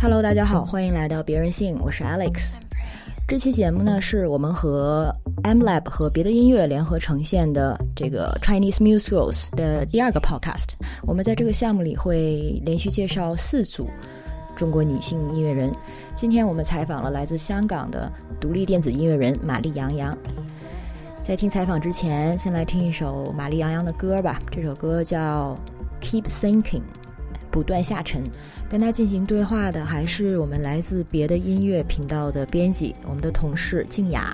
[0.00, 2.52] Hello，大家好，欢迎来到别人信，我是 Alex。
[3.26, 10.70] 这期节目呢，是我们和 M Lab 和别的音乐联合呈现的这个 Chinese Musicals 的第二个 podcast。
[11.02, 13.88] 我们在这个项目里会连续介绍四组
[14.56, 15.72] 中国女性音乐人。
[16.14, 18.10] 今天我们采访了来自香港的
[18.40, 20.16] 独立电子音乐人玛丽杨洋。
[21.22, 24.40] 在听采访之前，先来听一首玛丽杨洋的歌吧。
[24.50, 25.54] 这首歌叫
[26.04, 26.62] 《Keep Sinking》，
[27.50, 28.24] 不断下沉。
[28.68, 34.32] 跟他进行对话的还是我们来自别的音乐频道的编辑，我们的同事静雅。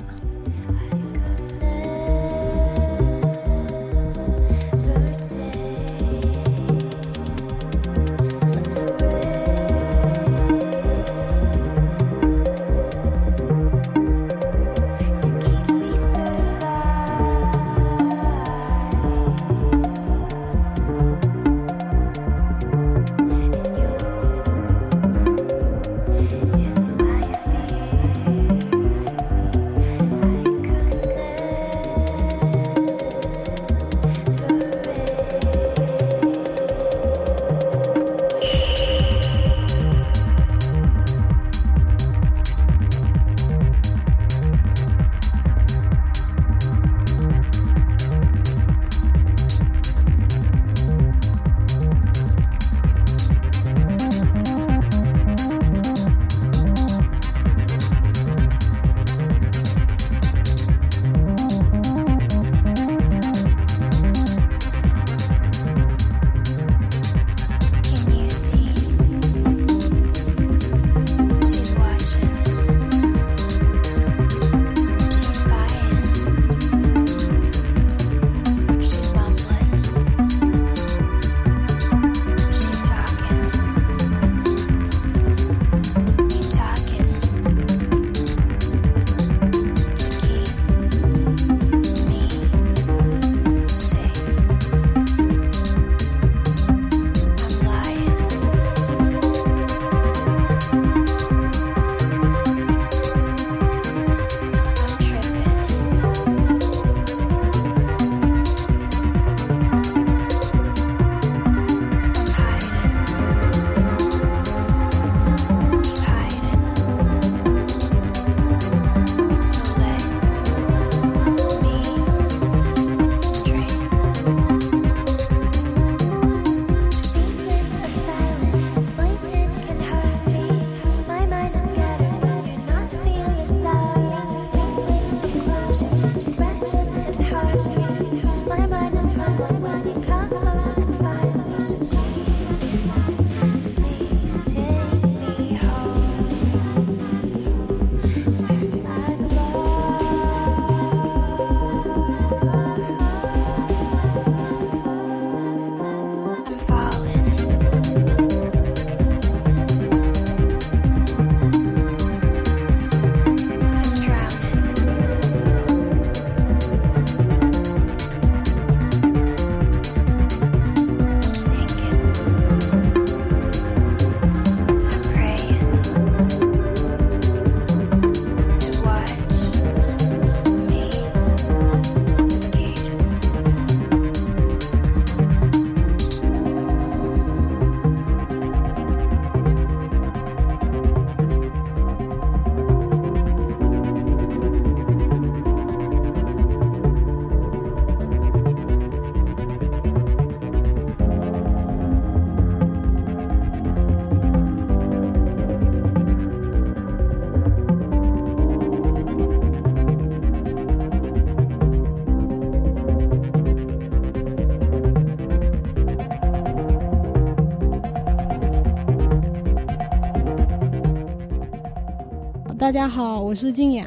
[222.65, 223.87] 大家好，我是静雅。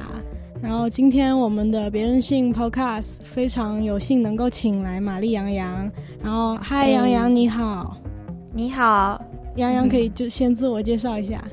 [0.62, 5.92] 然后今天我们的别人性 Podcast 非常有幸能够请来玛丽杨洋。
[6.24, 7.98] 然后，嗨，哎杨洋你好，
[8.54, 9.20] 你好，
[9.56, 11.44] 杨洋可以就先自我介绍一下。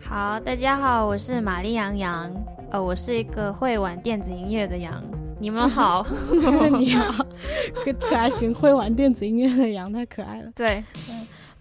[0.00, 2.32] 好，大家好，我是玛丽杨洋，
[2.70, 5.02] 呃，我是一个会玩电子音乐的羊。
[5.40, 6.06] 你们好，
[6.78, 7.26] 你好，
[7.84, 10.48] 可可爱型会玩电子音乐的羊太可爱了。
[10.54, 10.84] 对，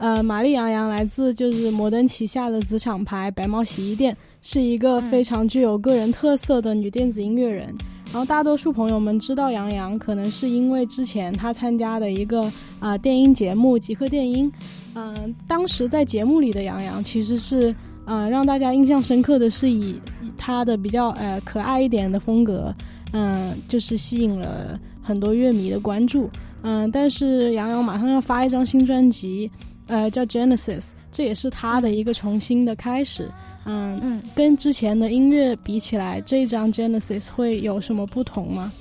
[0.01, 7.68] 呃，玛丽杨洋来自就是摩登旗下的子厂牌白猫洗衣店，是一个非常具有个人特色的女电子音乐人。
[8.06, 14.51] 然后大多数朋友们知道杨洋，可能是因为之前她参加的一个啊电音节目《极客电音》。
[14.95, 17.74] 嗯，当时在节目里的杨洋其实是
[18.06, 20.01] 呃让大家印象深刻的是以
[20.36, 22.74] 她的比较呃可爱一点的风格，
[23.13, 26.27] 嗯，就是吸引了很多乐迷的关注。
[26.63, 29.51] 嗯，但是杨洋马上要发一张新专辑。
[29.92, 33.30] 呃，叫 Genesis，这也是他的一个重新的开始。
[33.66, 38.72] 嗯嗯，跟之前的音乐比起来，这张 Genesis 会有什么不同吗？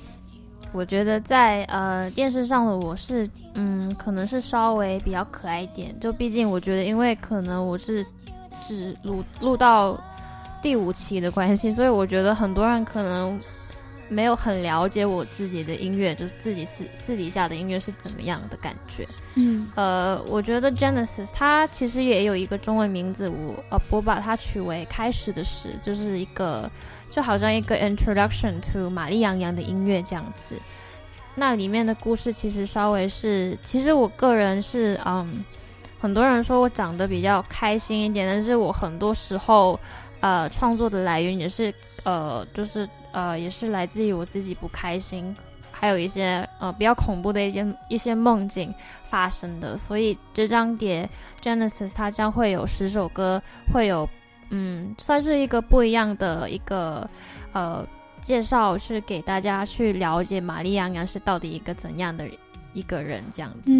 [0.71, 5.93] 我觉得在呃电视上的我是，嗯，可能是稍微比较可爱一点。
[5.99, 8.05] 就毕竟我觉得，因为可能我是
[8.65, 10.01] 只录录到
[10.61, 13.37] 第五期的关系，所以我觉得很多人可能。
[14.11, 19.07] 没有很了解我自己的音乐，就是自己私私底下的音乐是怎么样的感觉。
[19.35, 26.69] 嗯，呃，我觉得 Genesis 它其实也有一个中文名字，我呃我把它取为开始的始，就是一个
[27.09, 30.59] 就好像一个 introduction to 玛丽杨洋的音乐这样子。
[31.33, 35.45] 那里面的故事其实稍微是，其实我个人是嗯，
[36.01, 39.79] 很多人说我长得比较开心一点，但是我很多时候
[40.19, 41.73] 呃创作的来源也是
[42.03, 42.85] 呃就是。
[43.11, 45.35] 呃，也是来自于我自己不开心，
[45.71, 48.73] 还有一些呃比较恐怖的一些一些梦境
[49.05, 51.09] 发生的，所以这张碟
[51.41, 53.41] Genesis 它将会有十首歌，
[53.73, 54.07] 会有
[54.49, 57.09] 嗯算是一个不一样的一个
[57.53, 57.85] 呃
[58.21, 62.25] 介绍，是给大家去了解玛丽杨洋是到底一个怎样的
[62.73, 63.71] 一个人这样子。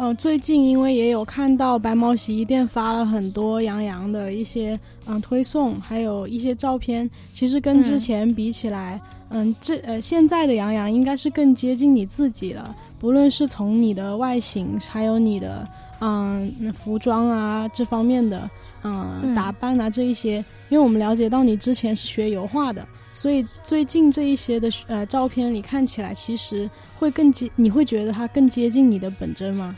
[0.00, 7.08] 呃，最近因为也有看到白毛洗衣店发了很多杨洋的一些嗯推送，还有一些照片。
[7.34, 8.98] 其实跟之前比起来，
[9.28, 12.74] 嗯，这呃现在的杨洋应该是更接近你自己了。
[12.98, 15.68] 不论是从你的外形，还有你的
[16.00, 18.48] 嗯服装啊这方面的
[18.82, 29.76] 嗯打扮啊这一些，因为我们了解到你之前是学油画的，所以最近这一些的呃照片里看起来，其实会更接，你会觉得它更接近你的本真吗？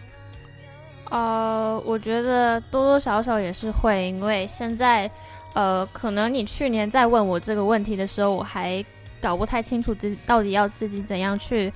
[1.13, 5.11] 呃，我觉得多多少少也是会，因为现在，
[5.53, 8.83] 呃，可能你去年在问我这个问题的时候，我还
[9.21, 11.71] 搞不太清楚自己到底要自己怎样去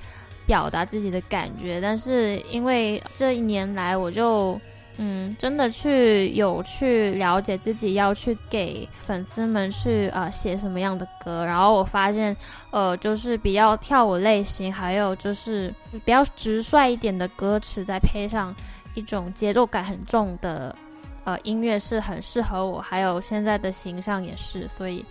[0.47, 1.79] 表达自己的感觉。
[1.79, 4.59] 但是因为这一年来，我就
[4.97, 12.35] 嗯，真的去有去了解自己要去给粉丝们去呃写什么样的歌，然后我发现，
[12.71, 15.71] 呃，就是比较跳舞类型，还有就是
[16.03, 18.51] 比较直率一点的歌词，再配上。
[18.97, 20.75] 一种节奏感很重的，
[21.23, 25.05] 呃，音乐是很适合我，还有现在的形象也是，所以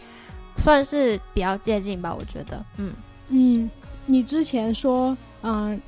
[0.56, 2.64] 算是比较接近吧，我觉得。
[2.78, 2.92] 嗯
[3.28, 3.70] 嗯，
[4.06, 5.80] 你之前说，嗯，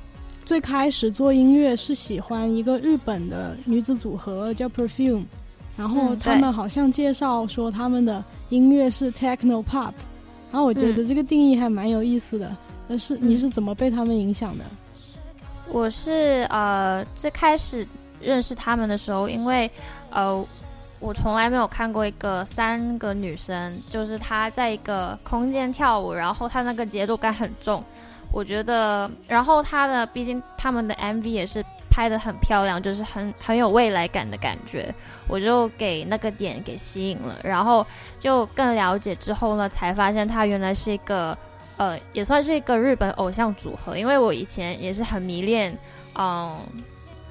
[0.45, 5.25] 最开始做音乐是喜欢一个日本的女子组合叫 Perfume，
[5.75, 9.91] 然后他们好像介绍说他们的音乐是 Techno Pop，
[10.51, 12.55] 然后我觉得这个定义还蛮有意思的。
[12.87, 14.63] 但是你是怎么被他们影响的？
[15.71, 17.87] 我是呃最开始
[18.19, 19.69] 认识他们的时候，因为
[20.09, 20.45] 呃
[20.99, 27.83] 我从来没有看过一个三个女生，就是她在一个空间跳舞，然后她那个节奏感很重，
[28.31, 34.93] 我觉得，然后她的毕竟他们的 MV 也是拍的很漂亮，就是很很有未来感的感觉，
[35.27, 37.85] 我就给那个点给吸引了，然后
[38.17, 41.37] 就更了解之后呢，才发现她原来是一个。
[41.79, 45.71] 呃，也算是一个日本偶像组合，因为我以前也是很迷恋，
[46.13, 46.59] 嗯，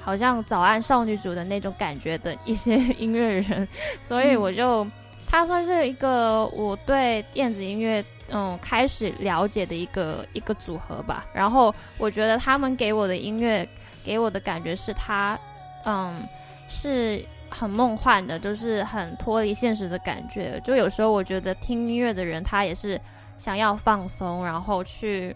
[0.00, 3.68] 好像早安少女组的那种感觉的一些音乐人，
[4.00, 4.86] 所以我就，
[5.28, 11.26] 他算是一个我对电子音乐嗯开始了解的一个一个组合吧。
[11.34, 13.68] 然后我觉得他们给我的音乐
[14.02, 15.38] 给我的感觉是，他
[15.84, 16.26] 嗯
[16.66, 20.58] 是很梦幻的，就是很脱离现实的感觉。
[20.64, 22.98] 就有时候我觉得听音乐的人，他也是。
[23.38, 25.34] 想要放松，然后去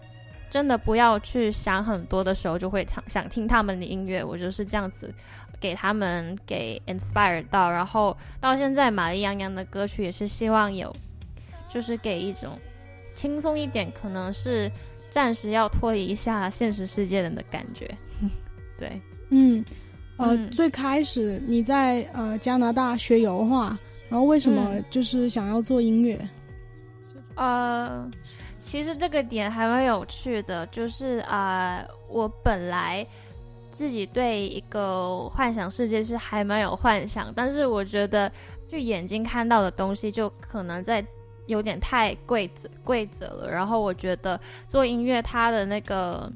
[0.49, 4.23] 真的不要去想很多的时候，就会想想听他们的音乐。
[4.23, 5.11] 我就是这样子
[5.59, 10.93] 给他们给 inspire 到，然后到现在玛丽杨洋的歌曲也是希望有，
[11.67, 12.59] 就是给一种
[13.13, 14.69] 轻松一点，可能是
[15.09, 17.89] 暂时要脱离一下现实世界人的感觉。
[18.77, 19.63] 对，嗯，
[20.17, 23.77] 呃，最开始你在呃加拿大学油画，
[24.09, 26.19] 然后为什么就是想要做音乐？
[27.35, 28.09] 呃，
[28.59, 33.05] 其实这个点还蛮有趣的，就是啊，我本来
[33.71, 38.31] 自己对一个幻想世界是还蛮有幻想，但是我觉得
[38.69, 41.03] 就眼睛看到的东西就可能在
[41.47, 43.49] 有点太规则规则了。
[43.49, 46.31] 然后我觉得做音乐它的那个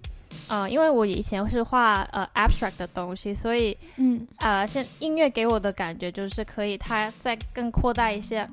[0.49, 8.47] 呃，因为我以前是画呃 abstract 的东西，所以嗯呃，现音乐给我的感觉就是可以它再更扩大一些，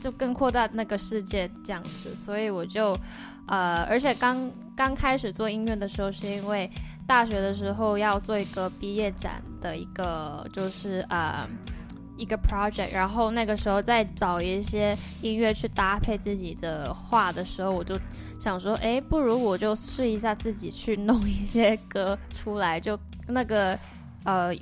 [0.00, 2.96] 就更扩大那个世界这样子，所以我就
[3.46, 6.70] 呃，而且刚刚开始做音乐的时候，是因为
[7.06, 11.48] 大学的时候要做一个毕业展的一个就是呃。
[12.16, 17.98] 一个 project，然后那个时候再找一些音乐去搭配自己的画的时候，我就
[18.38, 23.78] 想说，哎，不如我就试一下自己去弄一些歌出来，就那个
[24.24, 24.54] 呃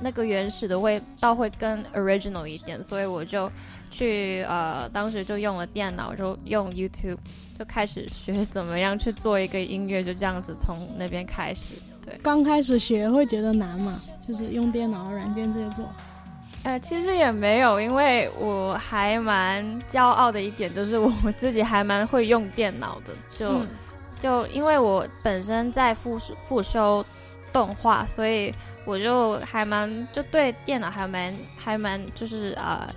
[0.00, 3.50] 那个原始的味道会更 original 一点，所以我就
[3.90, 7.18] 去呃当时就用了电脑，就用 YouTube
[7.58, 11.74] 就开始学怎么样去做一个音乐，就这样子从那边开始。
[12.04, 15.84] 对，刚开始学会觉得难嘛，就是用电脑软件这些做。
[16.62, 23.68] 呃，其实也没有，因为我还蛮骄傲的一点就是我自己还蛮会用电脑的，就、嗯
[24.18, 27.04] 就因为我本身在复复修
[27.52, 28.52] 动画，所以
[28.86, 32.88] 我就还蛮就对电脑还蛮还蛮就是呃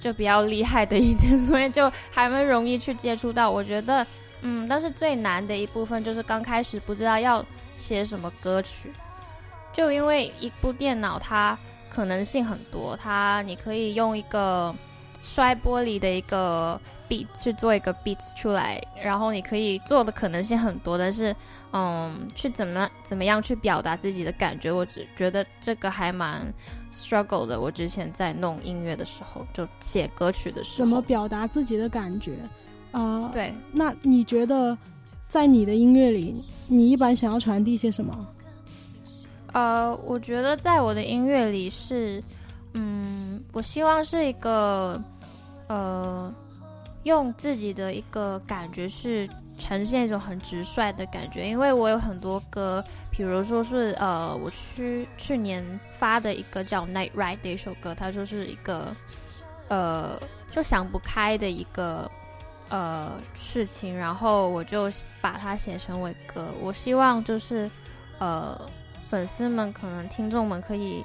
[0.00, 3.50] 就比较厉害的一点， 所以就还蛮容易去接触到。
[3.50, 4.06] 我觉得
[4.42, 7.42] 嗯，但是最难的一部分就是刚开始不知道要
[7.76, 8.92] 写什么歌曲，
[9.72, 11.56] 就因为一部电脑它
[11.88, 14.74] 可能性很多，它你可以用一个
[15.22, 21.32] 摔玻璃的一个 beat 去做一个 beat 出来，然后你可以做的可能性很多，但是
[21.72, 26.52] 嗯，去怎么怎么样去表达自己的感觉，我只觉得这个还蛮
[26.92, 27.58] struggle 的。
[27.58, 32.36] 我之前在弄音乐的时候，就写歌曲的时候，怎么表达自己的感觉？
[32.92, 34.76] 啊、对，那你觉得
[35.26, 38.26] 在你的音乐里，你一般想要传递些什么？
[39.54, 42.22] 呃，我觉得在我的音乐里是，
[42.74, 45.02] 嗯，我希望是一个，
[45.68, 46.30] 呃，
[47.04, 49.26] 用自己的一个感觉是
[49.62, 58.94] 呈现一种很直率的感觉，因为我有很多歌，比如说是呃，我去去年发的一个叫《Night Ride》的一首歌，它就是一个，
[59.68, 62.10] 呃，就想不开的一个。
[62.68, 64.90] 呃，事情，然后我就
[65.20, 66.48] 把它写成为歌。
[66.58, 67.70] 我希望就是，
[68.18, 68.58] 呃，
[69.10, 71.04] 粉丝们可能听众们可以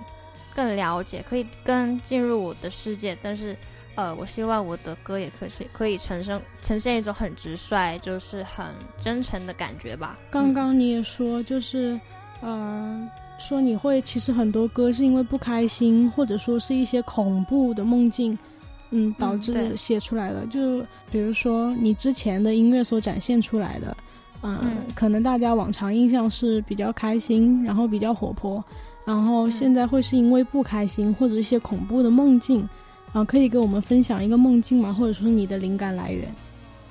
[0.55, 3.17] 更了解，可以更进入我的世界。
[3.21, 3.53] 但是，
[3.97, 8.67] 呃，我希望我的歌也可以可以呈现呈现一种很直率，就是很
[8.99, 10.15] 真诚的感觉吧。
[10.29, 11.99] 刚刚你也说，就是，
[12.43, 18.37] 嗯、说你会其实很多歌是因为不开心，或者说是一些恐怖的梦境，
[18.91, 20.45] 嗯，导致写出来的。
[20.45, 23.97] 就比如说你之前的音乐所展现出来的，
[24.43, 28.63] 嗯，嗯可能大家往常印象是比较开心，然后比较活泼，
[29.05, 32.69] 然后嗯现在会是因为不开心或者一些恐怖的梦境，
[33.13, 34.93] 啊、可以给我们分享一个梦境吗？
[34.93, 36.27] 或者说你的灵感来源？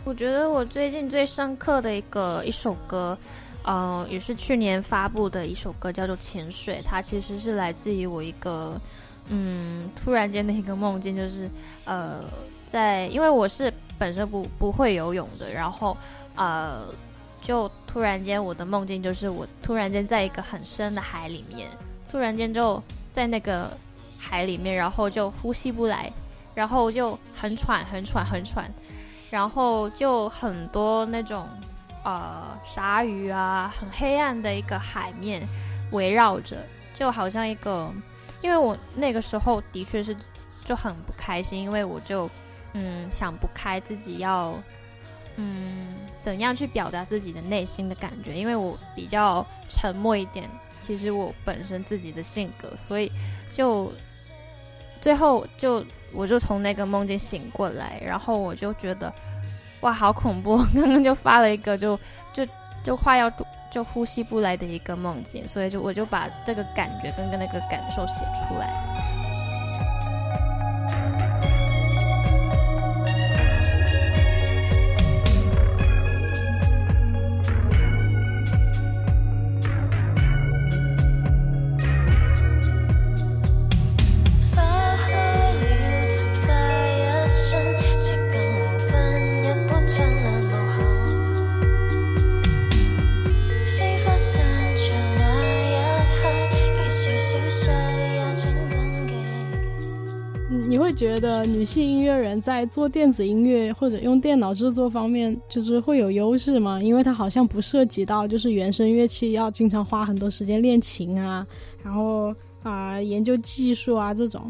[0.04, 3.16] 我觉得我最近最深刻的一个一首歌，
[3.64, 6.76] 呃，也是去年发布的一首歌，叫做《潜水》。
[6.84, 8.80] 它其实是来自于我一个，
[9.28, 11.50] 嗯，突然间的一个梦境，就是
[11.84, 12.24] 呃，
[12.68, 15.96] 在因为我是本身不不会游泳的，然后
[16.36, 16.86] 呃，
[17.42, 21.68] 就突然间我的梦境就是我突然间在一个很深的海里面，
[22.08, 23.76] 突然间就在那个
[24.28, 26.10] 海里面，然后就呼吸不来，
[26.54, 28.68] 然后就很喘很喘很喘。
[29.28, 31.48] 然后就很多那种
[32.04, 35.42] 呃鲨鱼啊，很黑暗的一个海面
[35.90, 36.64] 围绕着，
[36.94, 37.92] 就好像一个，
[38.40, 40.16] 因为我那个时候的确是
[40.64, 42.30] 就很不开心，因为我就
[42.74, 44.54] 嗯想不开自己要
[45.34, 53.10] 嗯怎样去表达自己的内心的感觉，因为我比较沉默一点，其实我本身自己的性格，所以
[53.52, 53.92] 就
[55.00, 59.12] 最后就我就从那个梦境醒过来，然后我就觉得
[59.80, 60.58] 哇，好恐怖！
[60.74, 61.98] 刚刚就发了一个就
[62.32, 62.46] 就
[62.82, 63.30] 就快要
[63.70, 70.15] 就呼吸不来的一个梦境，所以就我就把这个感觉跟跟那个感受写出来。
[101.66, 106.80] 觉得女性音乐人在做电子音乐或者用电脑制作方面，就是会有优势吗？
[106.80, 111.44] 因为它好像不涉及到就是原声乐器要经常花很多时间练琴啊，
[111.82, 112.32] 然后
[112.62, 114.48] 啊、研究技术啊这种。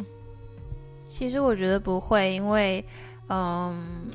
[1.07, 2.85] 其实我觉得不会，因为
[3.29, 4.07] 嗯，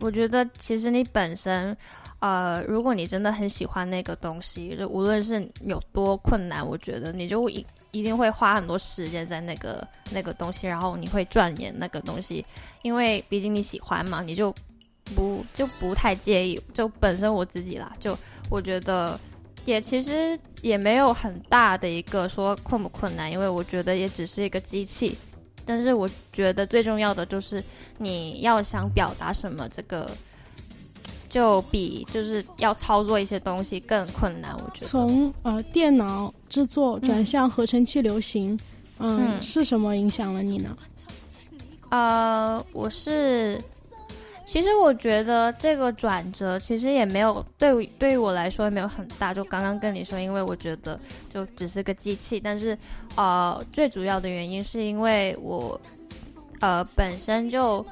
[0.00, 1.76] 我觉得其实你本身，
[2.20, 12.44] 呃，如果你真的很喜欢那个东西，就无论是有多困难，我觉得你就一一定会花很多时间在那个那个东西，然后你会钻研那个东西，
[12.82, 14.54] 因为毕竟你喜欢嘛，你就
[15.14, 16.60] 不就不太介意。
[16.72, 18.16] 就本身我自己啦，就
[18.48, 19.18] 我觉得
[19.64, 25.16] 也其实也没有很大的一个说困不困难，因为我觉得也只是一个机器。
[25.66, 27.62] 但是我觉得最重要的就是
[27.98, 30.10] 你要想表达什么，这个
[31.30, 34.52] 就比就是要操作一些东西更困难。
[34.54, 38.58] 我觉得从呃电脑制作转向合成器流行，
[38.98, 40.76] 嗯，嗯是什么影响了你呢？
[41.88, 43.62] 呃，我是，
[44.44, 49.32] 其实我觉得这个转折其实也没有对对于我来说也没有很大。
[49.32, 50.98] 就刚刚跟你说，因为我觉得
[51.32, 52.76] 就只是个机器，但是
[53.14, 55.80] 呃，最主要的原因是因为我
[56.58, 57.86] 呃本身就。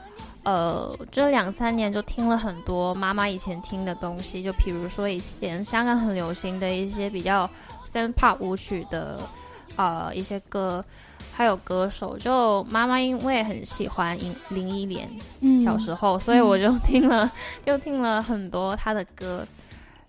[0.45, 7.49] 呃，这两三年就听了很多妈妈以前听的东西，就比如说以前香港很流行的一些比较
[7.85, 9.19] sand pop 舞曲的
[9.77, 10.83] 呃一些歌，
[11.35, 12.17] 还有歌手。
[12.17, 17.31] 就妈妈因为很喜欢林林忆莲，嗯，小时候，所以我就听了，
[17.67, 19.47] 就听了很多她的歌。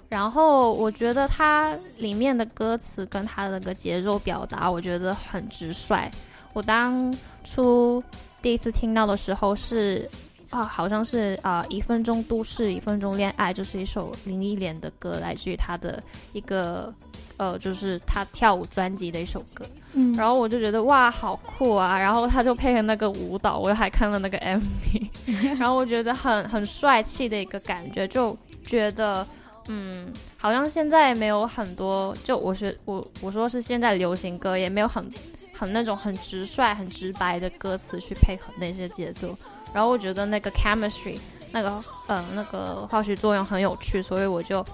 [0.07, 6.09] 然后我觉得它里面的歌词跟它的个节奏表达，我觉得很直率。
[6.53, 8.01] 我当初
[8.41, 10.09] 第一次听到的时候是
[10.49, 16.01] 啊，好像是啊，一分钟都市，一分钟恋爱，就是一首林忆莲的歌，来自于她的
[16.33, 16.93] 一个
[17.37, 19.65] 呃，就是她跳舞专辑的一首歌。
[19.93, 21.99] 嗯，然后我就觉得哇，好酷啊！
[21.99, 29.25] 然后他就配合那个舞蹈，我还看了那个 MV， 然后我觉得很很帅气的一个感觉，就觉得
[29.67, 35.05] 嗯，好像现在没有很多，就我是我我说是现在流行歌也没有很
[35.53, 39.37] 很那种很直率、很直白的歌词去配合那些节奏，
[39.73, 41.19] 然后我觉得那个 chemistry
[41.51, 44.65] 那个呃那个化学作用很有趣，所以我就。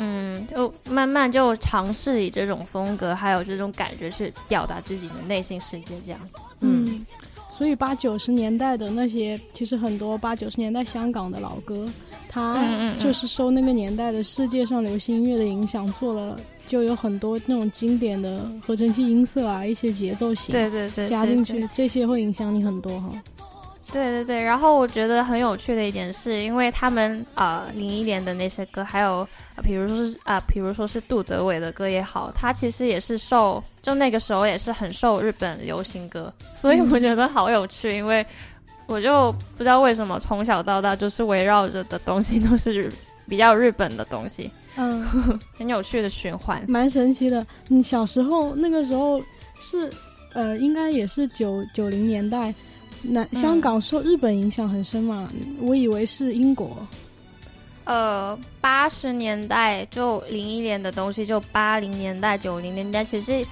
[0.00, 6.20] 嗯，就慢慢就尝试以这种风格，还有这种感觉去表达自己的内心世界，这样。
[6.60, 7.04] 嗯，
[7.48, 11.88] 所以八九十年代的那些，其实很多八九十年代香港的老歌，
[12.38, 12.98] 它嗯嗯嗯。
[12.98, 23.10] 就是受那个年代的世界上流行音乐的影响，做了就有很多那种经典的合成器音色啊，一些节奏型对对对，加进去，这些会影响你很多哈。
[23.90, 38.24] 对对对，然后我觉得很有趣的一点是，因为他们呃零一年的那些歌，还有呃比如说是啊、比如说是杜德伟的歌也好，他其实也是受就那个时候也是很受日本流行歌，所以我觉得好有趣，因为
[38.88, 42.90] 我就不知道为什么从小到大就是围绕着的东西都是
[43.28, 45.04] 比较日本的东西，嗯，
[45.56, 46.64] 很有趣的循环。
[46.66, 47.46] 蛮神奇的。
[47.68, 49.22] 你小时候那个时候
[49.60, 49.92] 是
[50.32, 52.52] 呃，应该也是九九零年代。
[53.02, 55.28] 那嗯香港受日本影响很深嘛？
[55.60, 56.76] 我以为是英国。
[57.84, 63.44] 呃，八十年代就零一年的东西，就八零年代、九零年代，其实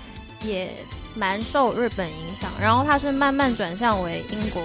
[0.43, 0.71] 也
[1.15, 2.51] 蛮受日本影响。
[2.61, 4.61] 然后它是慢慢转向为英国，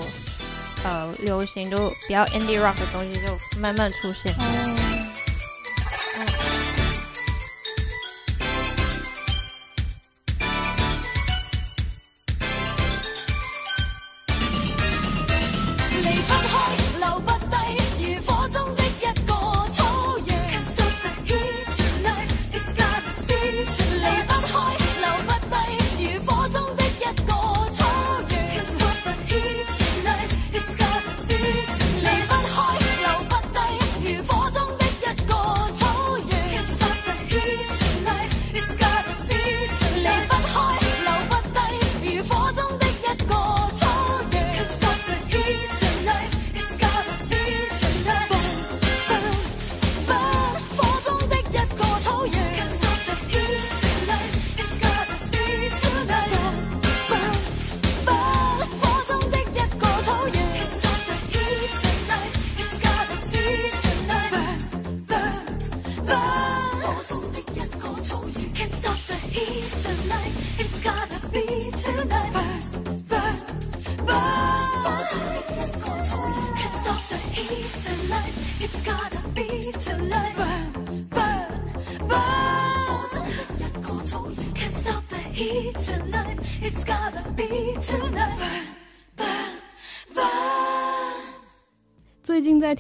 [0.83, 4.33] 呃，流行就比较 indie rock 的东西就慢慢出现。
[4.33, 4.80] 哦，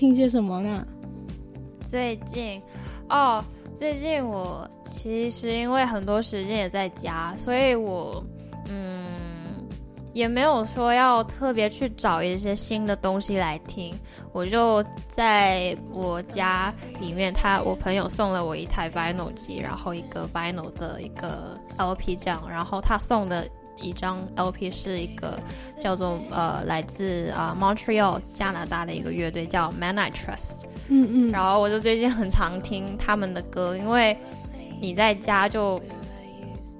[0.01, 0.83] 听些什么呢？
[1.87, 2.59] 最近，
[3.07, 3.39] 哦，
[3.71, 8.25] 最近我其实因为很多时间也在家，所以我
[8.67, 9.05] 嗯
[10.11, 13.93] 也没有说要特别去找一些新的东西来听，
[14.33, 25.39] 我就在我家里面，他我朋友送了我一台 vinyl 机，然后一个 vinyl 的一个 LP 这样，然后他送的一张 LP 是一个
[25.79, 34.17] 叫做呃来自啊、Montreal 加拿大的一个乐队叫 Man I Trust，嗯嗯，然后我就最近很常听他们的歌，因为
[34.79, 35.81] 你在家就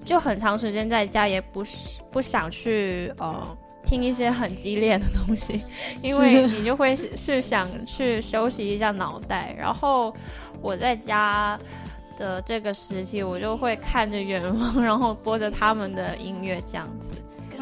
[0.06, 5.64] 就很长时间在家，也不是不想去呃听一些很激烈的东西，
[6.02, 9.56] 因为你就会是是想去休息一下脑袋。
[9.58, 10.14] 然后
[10.62, 11.58] 我在家
[12.22, 17.14] 的这个时期，我就会看着远方， 然后播着他们的音乐，这样子，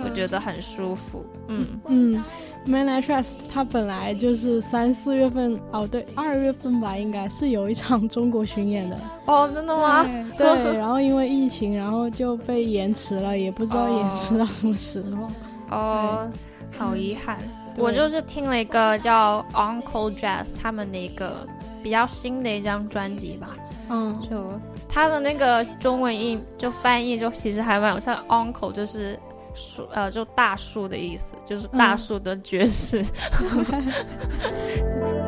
[0.03, 1.25] 我觉得很舒服。
[1.47, 2.23] 嗯，嗯
[2.65, 8.99] ，Man I Trust 它本来就是三四月份，哦对，二月份吧，应该是有一场中国巡演的。
[9.25, 10.03] 哦，真的吗？
[10.37, 15.31] 对，对然后因为疫情，然后就被延迟了，也不知道延迟到什么时候。
[15.69, 16.29] 哦，
[16.77, 17.37] 好遗憾。
[17.75, 21.47] 对我就是听了一个叫 Uncle Jazz 他们的一个
[21.81, 23.55] 比较新的一张专辑吧，
[23.89, 24.45] 嗯，就
[24.87, 29.19] 他的那个中文译就翻译就其实还蛮有像 Uncle 就是
[29.55, 33.03] 树呃就大树的意思，就是大树的爵士。
[33.41, 33.65] 嗯，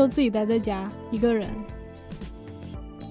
[0.00, 1.50] 都自己待在家一个人？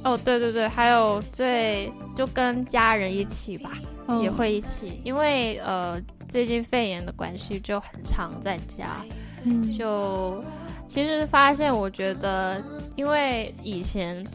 [0.04, 3.78] 哦，对对对，还有最就跟家人一起吧。
[4.08, 9.06] 嗯、也会一起，因为呃最近肺炎的关系，就很常在家。
[9.44, 10.44] 嗯，就
[10.88, 12.60] 其实发现，我觉得
[12.96, 14.26] 因为以前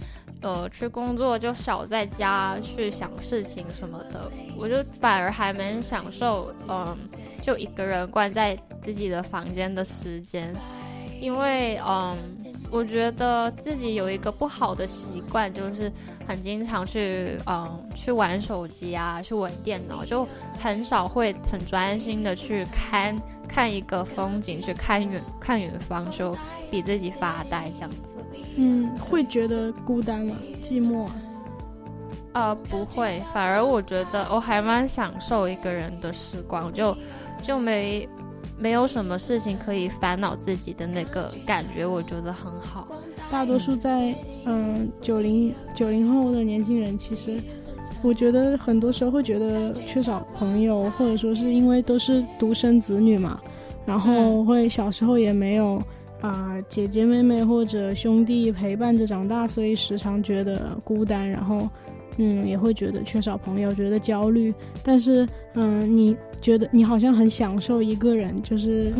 [0.43, 6.97] 呃去工作就少在家去想事情什么的，我就反而还蛮享受嗯、
[7.43, 10.55] 就一个人关在自己的房间的时间，
[11.21, 12.17] 因为嗯。
[12.74, 15.92] 我觉得自己有一个不好的习惯，就是
[16.26, 20.26] 很经常去嗯去玩手机啊，去玩电脑，就
[20.58, 26.37] 很少会很专心的去看看一个风景，去看远看远方，就
[26.68, 28.16] 比自己发呆这样子。
[28.56, 30.34] 嗯，会觉得孤单吗？
[30.60, 31.12] 寂寞啊？
[32.32, 36.96] 呃，不会，反而我觉得我还蛮享受一个人的时光，就
[37.46, 38.08] 就没
[38.64, 42.88] 没有什么事情可以烦恼自己的那个感觉，我觉得很好。
[43.31, 44.14] 大多数在
[44.46, 47.38] 嗯九零九零后的年轻人，其实
[48.03, 53.38] 我觉得很多时候会觉得缺少朋友，或者说是因为都是独生子女嘛，
[53.85, 55.79] 然后会小时候也没有
[56.22, 61.68] 啊、姐姐妹妹或者兄弟陪伴着长大，所以时常觉得孤单，然后
[62.16, 64.55] 嗯也会觉得缺少朋友，觉得焦虑。
[64.83, 68.92] 但是嗯，你觉得你好像很享受一个人就是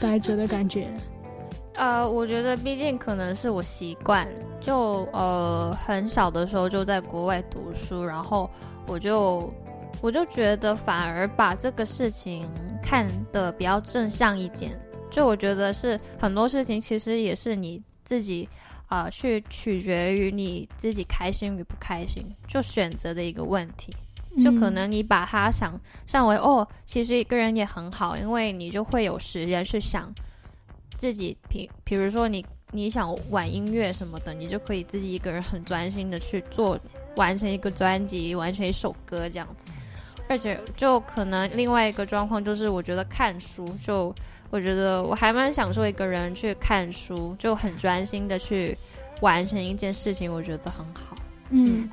[0.00, 0.88] 待着的感觉。
[1.76, 4.26] 呃，我觉得毕竟可能是我习惯，
[4.58, 8.48] 就呃很小的时候就在国外读书，然后
[8.86, 9.52] 我就
[10.00, 12.48] 我就觉得反而把这个事情
[12.82, 14.72] 看得比较正向一点。
[15.10, 18.48] 就我觉得是很多事情其实也是你自己
[18.86, 23.94] 啊、去取决于你自己开心与不开心，就选择的一个问题。
[24.42, 30.12] 就可能你把它想象为哦，其实一个人也很好，因为你就会有时间去想
[30.96, 36.78] 自己，比比如说你你想玩音乐什么的，你就可以自己一个人很专心的去做，
[37.16, 39.70] 完成一个专辑，完成一首歌这样子。
[40.28, 44.14] 而且就可能另外一个状况就是，我觉得看书，就
[44.50, 48.76] 我觉得我还蛮享受一个人去看书，就很专心的去
[49.22, 51.16] 完成一件事情，我觉得很好。
[51.48, 51.88] 嗯，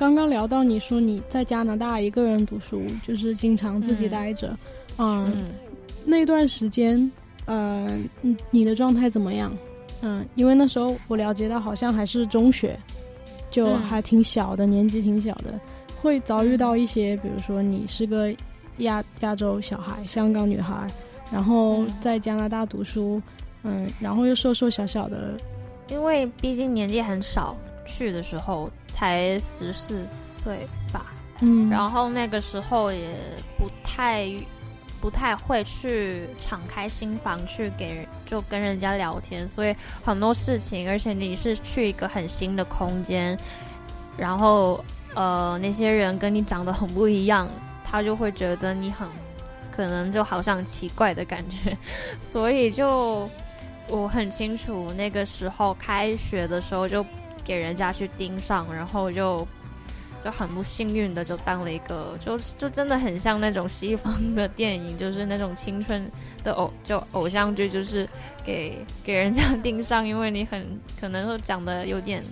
[0.00, 4.56] 刚刚聊到你说你在加拿大一个人读书，就是经常自己待着，
[4.96, 5.48] 嗯，嗯。
[6.06, 7.12] 那段时间，
[7.44, 7.86] 呃，
[8.22, 9.54] 你你的状态怎么样？
[10.00, 12.80] 嗯，因为那时候我了解到好像还是中学，
[13.50, 15.60] 就嗯还挺小的，年纪挺小的，
[16.00, 18.34] 会遭遇到一些，比如说你是个
[18.78, 20.86] 亚亚洲小孩，香港女孩，
[21.30, 23.20] 然后嗯在加拿大读书，
[23.64, 25.34] 嗯，然后又瘦瘦小小的，
[25.90, 31.06] 因为毕竟年纪很少，去的时候才十四岁吧，
[31.40, 33.14] 嗯，然后那个时候也
[33.58, 34.28] 不太
[35.00, 43.38] 不太会去敞开心房去给就跟人家聊天，所以很多事情，而且你是去一个很新的空间，
[44.16, 47.48] 然后呃那些人跟你长得很不一样，
[47.84, 49.08] 他就会觉得你很
[49.74, 51.76] 可能就好像奇怪的感觉，
[52.20, 53.28] 所以就
[53.88, 57.04] 我很清楚那个时候开学的时候就
[57.44, 59.46] 给人家去盯上，然后就
[60.22, 66.10] 就很不幸运的就当了一个，就就真的很像那种西方的电影，就是那种青春
[66.44, 68.08] 的偶就偶像剧，就是
[68.44, 72.22] 给给人家盯上，因为你很可能都长得有点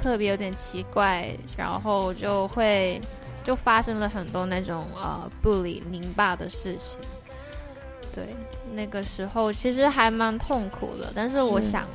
[0.00, 3.00] 特别有点奇怪，然后就会
[3.42, 6.98] 就发生了很多那种呃不理拧巴的事情。
[8.14, 8.24] 对，
[8.72, 11.88] 那个时候其实还蛮痛苦的，但是我是想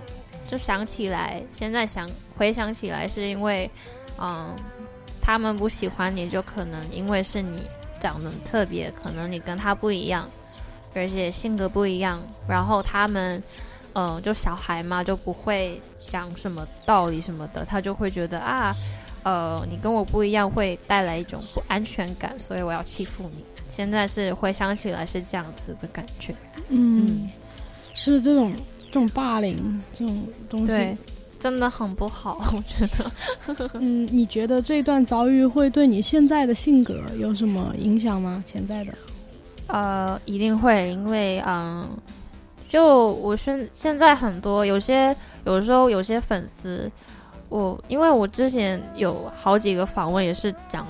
[0.49, 3.69] 就想起来，现在想回想起来，是因为
[4.19, 4.55] 嗯，
[5.21, 7.67] 他们不喜欢你，就可能因为是你
[8.01, 10.29] 长得特别，可能你跟他不一样，
[10.93, 13.41] 而且性格不一样，然后他们。
[13.93, 18.73] 嗯，就小孩嘛，就不会讲什么道理什么的，他就会觉得啊，
[19.23, 23.43] 呃，你跟我不一样，会带来一种不安全感，所以我要欺负你。
[23.67, 26.35] 现在是回想起来是这样子的感觉，
[26.69, 27.27] 嗯，
[27.95, 28.53] 是这种
[28.91, 30.65] 这种霸凌这种东西。
[30.67, 30.97] 对，
[31.39, 33.69] 真的很不好， 我觉得。
[33.73, 38.43] 嗯，你觉得这段遭遇会对你现在的性格有什么影响吗？
[38.45, 38.93] 潜在的？
[39.67, 41.87] 呃，一定会，因为嗯，
[42.67, 46.91] 就我现现在很多有些有时候有些粉丝，
[47.49, 50.87] 我因为我之前有好几个访问也是讲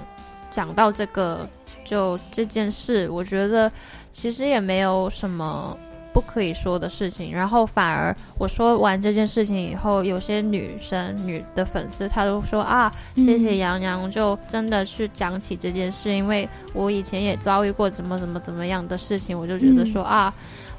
[0.50, 1.48] 讲到这个
[1.84, 3.70] 就这件事，我觉得
[4.14, 5.78] 其实也没有什么
[6.20, 20.34] 不可以说的事情，然后反而我说完这件事情以后，有些女生女的粉丝她都说啊，谢谢杨洋，就真的去讲起这件事，因为我以前也遭遇过怎么怎么怎么样的事情，我就觉得说、啊，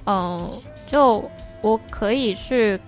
[0.04, 0.46] 嗯，
[0.86, 1.24] 就
[1.62, 2.78] 我可以去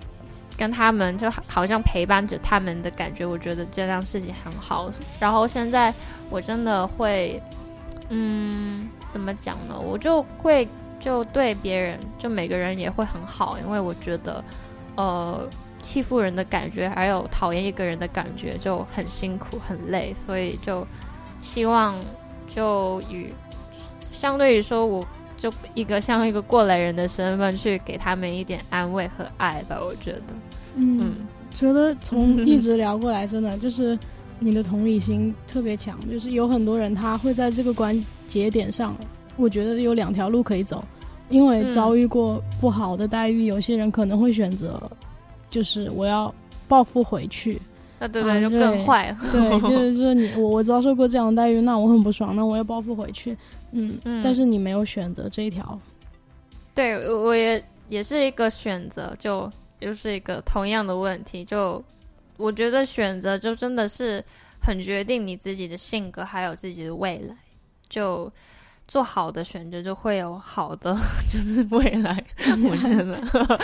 [0.55, 4.91] 跟他们，就好好像陪伴着他们的感觉，我觉得这样事情很好。
[5.19, 5.91] 然后现在
[6.29, 7.41] 我真的会，
[8.09, 9.73] 嗯，怎么讲呢？
[9.75, 10.67] 我就会
[11.03, 14.43] 就对别人，就每个人也会很好，因为我觉得，
[14.95, 15.47] 呃。
[15.83, 20.87] 欺负人的感觉，还有讨厌一个人的感觉，就很辛苦、很累，所以就
[21.41, 21.93] 希望
[22.47, 23.33] 就与
[24.13, 29.77] 相对于说，我就一个像一个过来人的身份去给他们一点安慰和爱吧。
[29.77, 30.23] 我觉得，
[30.75, 31.15] 嗯，嗯，
[31.51, 33.99] 觉得从一直聊过来，真的就是
[34.39, 35.99] 你的同理心特别强。
[36.09, 38.95] 就是有很多人他会在这个关节点上，
[39.35, 40.81] 我觉得有两条路可以走，
[41.33, 44.79] 因为嗯遭遇过不好的待遇，有些人可能会选择，
[45.49, 46.33] 就是我要
[46.67, 47.59] 报复回去。
[47.99, 49.17] 啊，对对，就啊对更坏了。
[49.31, 53.35] 对，就是说你我我遭受过这样的待遇，那我很不爽，那我要报复回去。
[53.71, 55.79] 嗯，嗯但是你没有选择这一条。
[56.75, 61.43] 对，我我也也是一个选择，就又是一个同样的问题。
[61.43, 61.83] 就
[62.37, 64.23] 我觉得选择就真的是
[64.59, 67.35] 很决定你自己的性格，还有自己的未来。
[67.89, 68.31] 就
[68.93, 70.95] 做好的选择，就会有好的
[71.33, 72.23] 就是未来。
[72.69, 73.19] 我觉得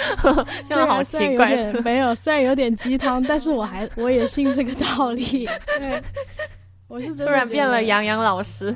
[0.65, 5.47] 这样好奇虽然怪没有，虽然有点鸡汤，但是我还我也信这个道理。
[5.77, 6.01] 对，
[6.87, 8.75] 我是突然变了杨洋老师。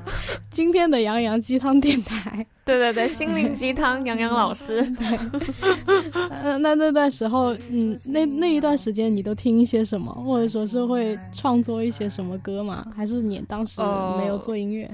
[0.52, 2.46] 今天的杨洋鸡汤电台。
[2.64, 4.80] 对对对，心灵鸡汤，杨洋老师。
[4.92, 12.86] 对，那那段时候，嗯，那那一段时间你都听一些什么，或者说是会创作一些什么歌吗？
[12.96, 14.88] 还是你当时哦没有做音乐？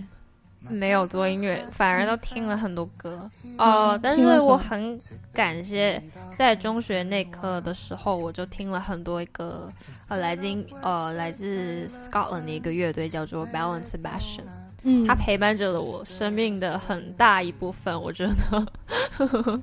[0.69, 3.29] 没有做音乐，反而都听了很多歌。
[3.58, 4.99] 哦、但是我很
[5.34, 6.01] 感谢，
[6.34, 9.69] 在中学那科的时候，我就听了很多一个
[10.08, 14.43] 呃来自英呃来自 Scotland 的一个乐队，叫做 Balance Sebastian，
[14.84, 17.99] 嗯，它陪伴着了我生命的很大一部分。
[17.99, 19.60] 我觉得，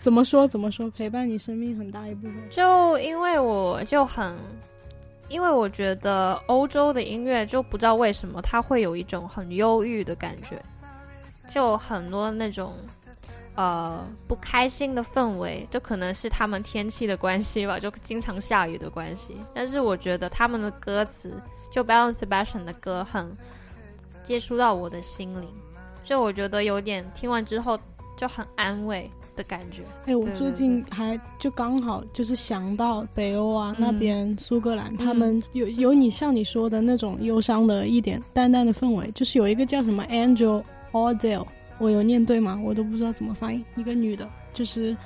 [0.00, 2.34] 怎么说怎么说，陪伴你生命很大一部分。
[2.50, 4.36] 就因为我就很。
[5.28, 10.60] 因为我觉得欧洲的音乐就不知道为什么它会有一种很忧郁的感觉，
[11.48, 12.74] 就很多那种
[13.54, 19.36] 呃不开心的氛围，就可能是他们天气的关系吧，就经常下雨的关系。
[19.52, 23.30] 但是我觉得他们的歌词，就 Balance Sebastian 的歌很
[24.22, 25.48] 接触到我的心灵，
[26.04, 27.78] 就我觉得有点听完之后
[28.16, 29.84] 就很安慰的感觉。
[30.06, 33.86] 哎，我最近还就刚好就是想到北欧啊、嗯。
[33.86, 41.46] 那边苏格兰，他们有有你像你说的那种忧伤的一点淡淡的氛围，就是有一个叫什么 Angel Odell，
[41.78, 42.60] 我有念对吗？
[42.64, 44.96] 我都不知道怎么发音，一个女的，就是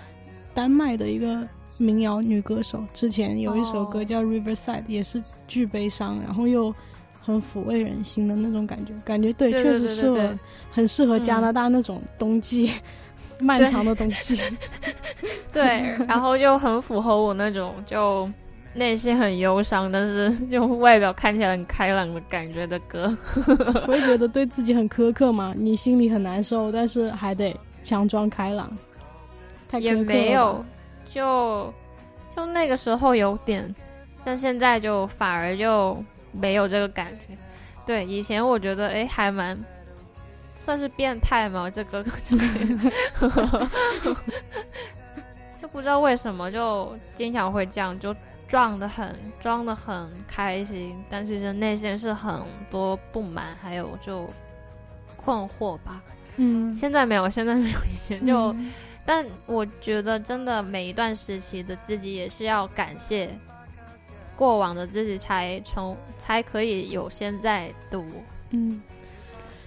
[0.55, 4.05] 丹麦的一个民谣女歌手，之前有一首歌哦。
[4.05, 6.75] 叫 Riverside，、也是巨悲伤，然后又
[7.21, 10.29] 很抚慰人心的那种感觉，感觉对，对对确实适合，对对。
[10.29, 10.39] 对
[10.75, 12.71] 很适合加拿大那种冬季。
[13.43, 14.41] 漫长的冬季，
[15.53, 15.63] 对，
[16.07, 18.31] 然后就很符合我那种就
[18.75, 23.15] 内心很忧伤，但是 就外表看起来很开朗的感觉的歌。
[23.35, 25.53] 不会觉得对自己很苛刻吗？
[25.57, 28.71] 你心里很难受，但是还得强装开朗，
[29.79, 30.65] 也没有，
[31.09, 31.73] 就
[32.35, 33.75] 就那个时候有点，
[34.25, 37.37] 但现在就反而就没有这个感觉。
[37.85, 39.59] 对，以前我觉得哎还蛮
[40.57, 42.11] 算是变态吗，这个就
[45.61, 48.15] 就不知道为什么就经常会这样，就
[48.49, 54.29] 装的很装的很开心，但其实内心是很多不满，还有就
[55.17, 56.03] 困惑吧。
[56.37, 58.53] 嗯，现在没有，现在没有，以前就。
[58.53, 58.71] 嗯
[59.05, 63.29] 但我觉得真的每一段时期的自己也是要感谢
[64.37, 68.07] 过往的自己才成才可以有现在的我。
[68.51, 68.81] 嗯，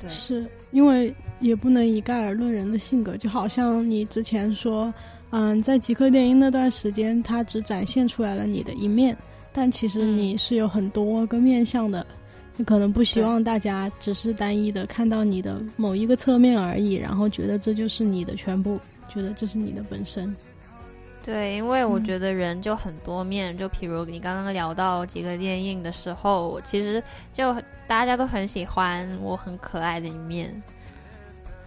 [0.02, 4.94] 对是因为也不能一概而论人的性格，就好像你之前说，
[5.32, 9.16] 嗯，在极客电音那段时间，它只展现出来了你的一面，
[9.52, 12.06] 但其实嗯你是有很多个面相的。
[12.58, 18.80] 你可能不希望大家只是单一的看到你的某一个侧面而已，然后觉得这就是你的全部，
[19.10, 20.34] 觉得这是你的本身。
[21.26, 27.02] 对，因为我嗯觉得人就很多面，就比如你刚刚聊到几个电影的时候，我其实
[27.34, 27.52] 就
[27.88, 30.62] 大家都很喜欢我很可爱的一面。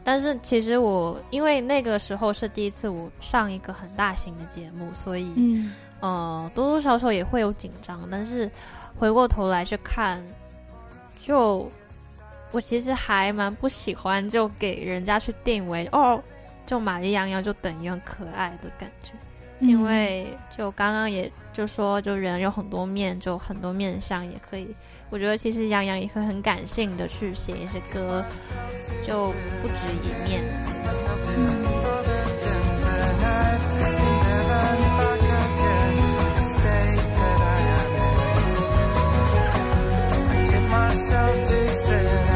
[0.05, 8.49] 但是其实我因为那个时候是第一次我上一个很大型的节目，所以嗯呃，多多少少也会有紧张，但是
[8.97, 10.23] 回过头来去看，
[11.27, 11.68] 就
[12.53, 16.23] 我其实还蛮不喜欢，就给人家去定为哦，
[16.64, 19.11] 就玛丽杨洋就等于很可爱的感觉，
[19.61, 24.68] 嗯因为就刚刚也就说，就人有很多面，就很多面相也可以。
[25.11, 28.25] 我觉得其实杨洋也可以很感性的去写一些歌，
[29.07, 30.42] 就不止一面。
[41.44, 42.28] 之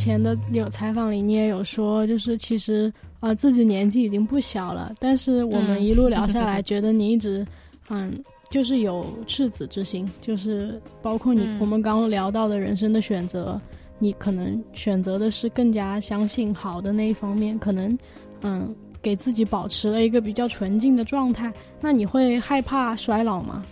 [0.00, 7.46] 前的有采访里，你也有说，就是其实呃自己年纪已经不小了，但是我们嗯一路聊下来， 觉得你一直
[7.90, 8.18] 嗯
[8.50, 13.60] 就是有赤子之心，就是包括你、嗯我们刚刚聊到的人生的选择，
[13.98, 17.96] 你可能选择的是更加相信好的那一方面，可能
[18.40, 21.52] 嗯给自己保持了一个比较纯净的状态。
[21.80, 23.62] 那你会害怕衰老吗？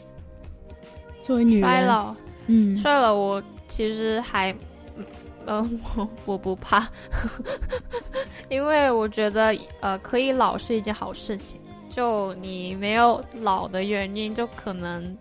[1.22, 2.14] 作为女人，衰老，
[2.46, 4.54] 嗯衰老，我其实还，
[5.48, 6.86] 呃，我我不怕，
[8.50, 11.58] 因为我觉得呃，可以老是一件好事情。
[11.88, 15.16] 就你没有老的原因，就可能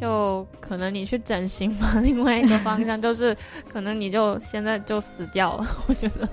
[0.00, 3.36] 就可能你去整形嘛， 另外一个方向就是
[3.68, 5.66] 可能你就现在就死掉了。
[5.88, 6.26] 我觉得，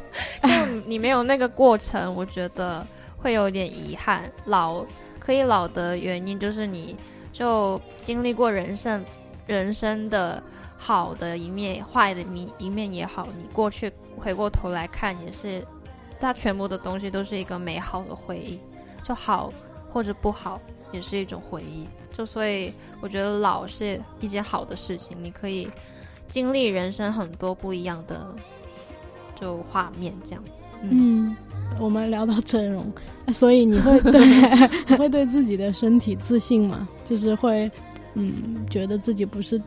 [0.43, 2.85] 就你没有那个过程，我觉得
[3.17, 4.31] 会有点遗憾。
[4.45, 4.85] 老
[5.19, 6.95] 可以老的原因就是你
[7.33, 9.03] 就经历过人生
[9.47, 10.41] 人生的
[10.85, 15.65] 好的一面、坏的一一面也好，你过去回过头来看，也是
[16.19, 18.59] 它全部的东西都是一个美好的回忆，
[19.01, 19.49] 就好
[19.89, 20.59] 或者不好，
[20.91, 21.87] 也是一种回忆。
[22.11, 25.69] 就所以我觉得老是一件好的事情，你可以
[26.27, 28.27] 经历人生很多不一样的
[29.39, 30.43] 就画面，这样。
[30.81, 31.33] 嗯，
[31.79, 32.91] 我们聊到整容，
[33.31, 36.85] 所以你会对会对自己的身体自信吗？
[37.05, 37.71] 就是会，
[38.15, 39.59] 嗯，觉得自己不是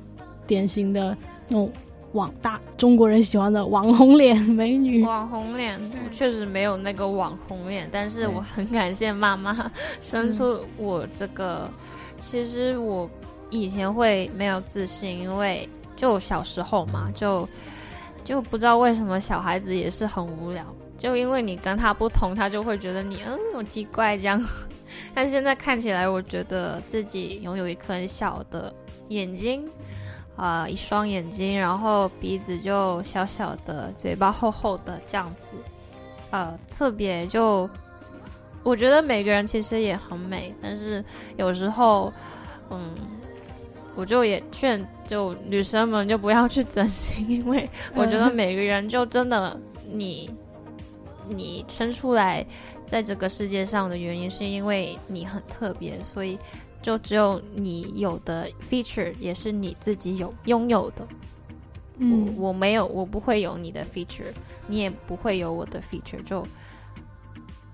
[0.47, 1.17] 典型的
[1.49, 1.71] 那种
[2.13, 5.05] 网大中国人喜欢的网红脸美女。
[5.05, 11.71] 网红脸，我确实没有那个网红脸，但是我很感谢妈妈 生出我这个。
[12.19, 13.09] 其实我
[13.51, 17.47] 以前会没有自信，因为就小时候嘛，就
[18.25, 20.65] 就不知道为什么小孩子也是很无聊，
[20.97, 24.43] 就因为你跟他不同，他就会觉得你嗯好奇怪这样。
[25.13, 28.75] 但现在看起来，我觉得自己拥有一颗很小的
[29.09, 29.63] 眼睛，
[30.37, 35.57] 啊、一双眼睛，然后鼻子就小小的，嘴巴厚厚的这样子，
[36.31, 37.69] 呃，特别就
[38.63, 41.03] 我觉得每个人其实也很美，但是
[41.37, 42.13] 有时候，
[42.69, 42.95] 嗯，
[43.95, 49.59] 我就也劝就女生们就不要去整形，因为我觉得每个人就真的
[49.89, 50.31] 你
[51.29, 52.45] 你生出来
[52.87, 56.39] 在这个世界上的原因，是因为你很特别，所以
[56.87, 61.05] 就只有你有的 feature 也是你自己有拥有的。
[61.97, 64.33] 嗯，我我没有，我不会有你的 feature，
[64.69, 66.47] 你也不会有我的 feature，就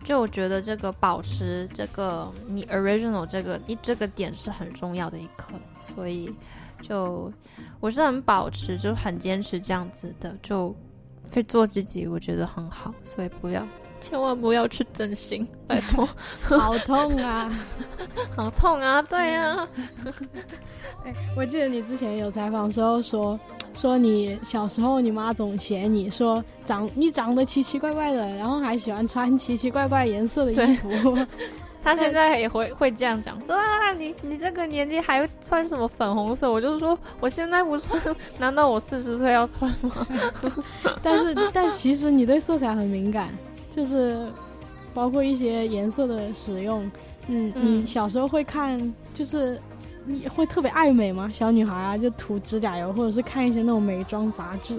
[0.02, 5.52] 就我觉得这个保持这个你 original 这个一这个点是很重要的一刻，
[5.94, 6.34] 所以
[6.80, 7.30] 就
[7.80, 10.74] 我是很保持，就很坚持这样子的，就
[11.30, 13.62] 去做自己，我觉得很好，所以不要。
[14.02, 16.06] 千万不要去整形， 拜托，
[16.42, 17.50] 好痛啊！
[18.36, 19.00] 好痛啊！
[19.00, 19.66] 对啊，
[21.06, 23.38] 哎，我记得你之前有采访时候说，
[23.72, 31.16] 说你小时候你妈总嫌你说长你长得奇奇怪怪的，然后还喜欢穿奇奇怪怪颜色的衣服。
[31.84, 36.48] 他现在也会会这样讲，说啊，你你这个年纪还穿什么粉红色？
[36.48, 38.00] 我就是说，我现在不穿，
[38.38, 40.06] 难道我四十岁要穿吗？
[41.02, 43.30] 但是，但其实你对色彩很敏感，
[43.72, 44.28] 就是
[44.94, 46.84] 包括一些颜色的使用。
[47.26, 49.60] 嗯，嗯你小时候会看，就是
[50.04, 51.30] 你会特别爱美吗？
[51.32, 54.78] 小女孩啊，就涂指甲油，或者是看一些那种美妆杂志。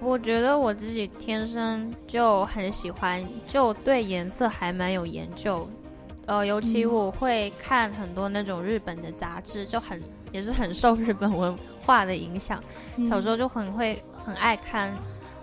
[0.00, 5.68] 我觉得我自己天生就很喜欢，就对颜色还蛮有研究。
[6.26, 12.62] 呃，尤其嗯我会看很多那种日本的杂志，就很也是很受日本文化的影响。
[13.08, 14.94] 小时，候就很会很爱看，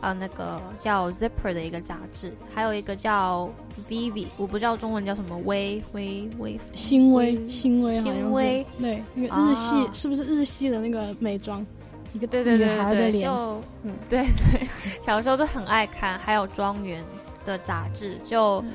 [0.01, 3.49] 呃，那个叫 Zipper 的一个杂志，还有一个叫
[3.89, 9.89] Vivi，我不知道中文叫什么，微微微新微，微新微新微对，那个日系、啊。
[9.93, 11.65] 是不是日系的那个美妆？
[12.13, 13.93] 一个对对对对，脸，就嗯。
[14.07, 14.67] 对对，
[15.01, 17.03] 小时候就很爱看，还有庄园
[17.43, 18.71] 的杂志，就、嗯。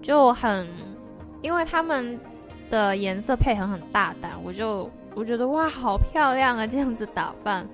[0.00, 0.66] 就很，
[1.42, 2.18] 因为他们
[2.70, 7.68] 的颜色配合很大胆，我就我觉得哇，好漂亮啊，这样子打扮，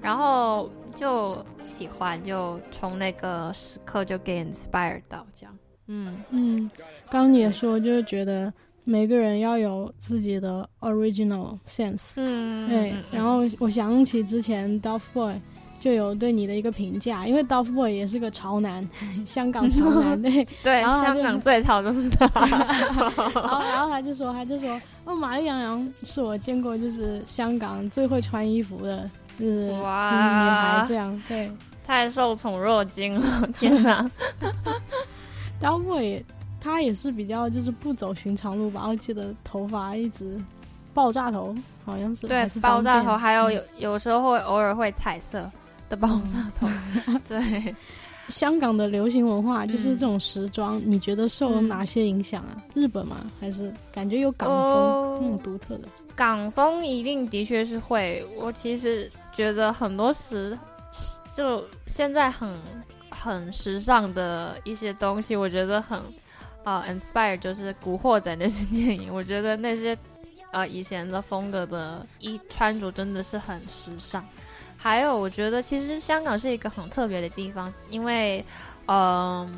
[0.00, 5.54] 然后就喜欢，就从那个时刻就给 inspire 到这样，
[5.88, 6.70] 嗯嗯，
[7.10, 12.12] 刚刚你也说，就是觉得每个人要有自己的 original sense。
[12.16, 15.34] 嗯对，然后我想起之前 Duff Boy
[15.78, 18.88] 就有对你的一个评价，因为 Duff Boy 也是个潮男，
[19.26, 20.42] 香港潮男， 对。
[20.64, 29.08] 对，香港最潮就是他， 然后，然后他就说，他就说，哦，玛丽杨洋是我见过就是香港最会穿衣服的，
[29.38, 30.10] 就是女哇
[30.80, 31.22] 孩这样。
[31.28, 31.50] 对
[31.86, 34.10] 太受宠若惊了， 天哪
[35.60, 36.24] ！，Duff Boy
[36.60, 40.36] 他也是比较就是不走寻常路吧，我记得头发一直
[40.92, 43.62] 爆炸头，好像是对是，爆炸头，还有嗯有
[43.92, 45.48] 有时候会偶尔会彩色
[45.88, 46.66] 的爆炸头，
[47.28, 47.72] 对，
[48.28, 52.58] 香港的流行文化就是嗯这种时装，你觉得受了嗯哪些影响啊？
[52.74, 53.18] 日本吗？
[53.40, 55.88] 还是感觉有港风、哦那种独特的？
[56.16, 58.26] 港风一定的确是会。
[58.38, 60.58] 我其实觉得很多时，
[61.32, 62.58] 就现在很
[63.10, 66.00] 很时尚的一些东西，我觉得很
[66.64, 69.96] 呃 inspire，就是《古惑仔》那些 电影，我觉得那些
[70.52, 74.24] 呃以前的风格的衣穿着真的是很时尚。
[74.78, 78.44] 还有，我觉得其实香港是一个很特别的地方，因为
[78.86, 79.52] 嗯。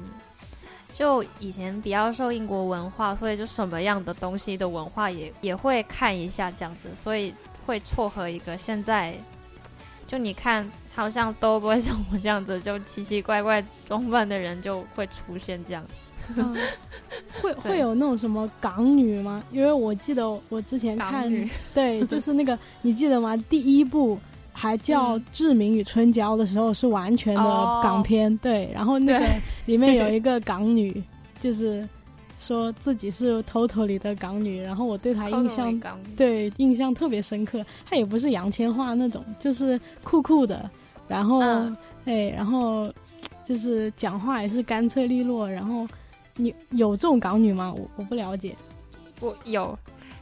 [0.95, 7.33] 就以前比较受英国文化，所以就什么样的东西的文化也也会看一下这样子，所以
[7.65, 9.15] 会撮合一个现在，
[10.09, 15.85] 就你看，好像都不会像我这样子，就奇奇怪怪装扮的人就会出现这样。
[16.37, 16.57] 嗯，
[17.41, 19.43] 会 会有那种什么港女吗？
[19.53, 21.31] 因为我记得我之前看，
[21.73, 23.37] 对，就是那个你记得吗？
[23.49, 24.19] 第一部
[24.53, 29.27] 还叫《志明与春娇》的时候是完全的港片，对，然后那个
[29.67, 31.03] 里面有一个港女，
[31.39, 31.87] 就是
[32.39, 35.81] 说自己是 Toto 里的港女，然后我对她印象
[36.17, 37.65] 对印象特别深刻。
[37.85, 40.71] 她也不是杨千嬅那种，就是酷酷的，
[41.07, 42.93] 然后嗯哎，然后
[43.45, 45.87] 就是讲话也是干脆利落，然后
[46.37, 47.75] 你有这种港女吗？
[47.77, 48.57] 我我不了解。
[49.21, 49.77] 我有，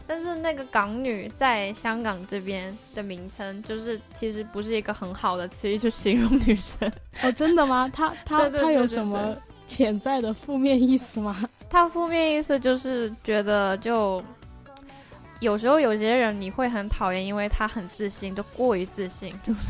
[0.07, 6.91] 但是那个港女在香港这边的名称，就是其实不是一个很好的词语去形容女生。
[7.23, 7.89] 哦，真的吗？
[7.91, 9.37] 她她她有什么
[9.67, 11.47] 潜在的负面意思吗？
[11.69, 14.23] 它负面意思就是觉得就。
[15.41, 19.61] 有时候有些人你会很讨厌，因为他很自信，就过于自信，就是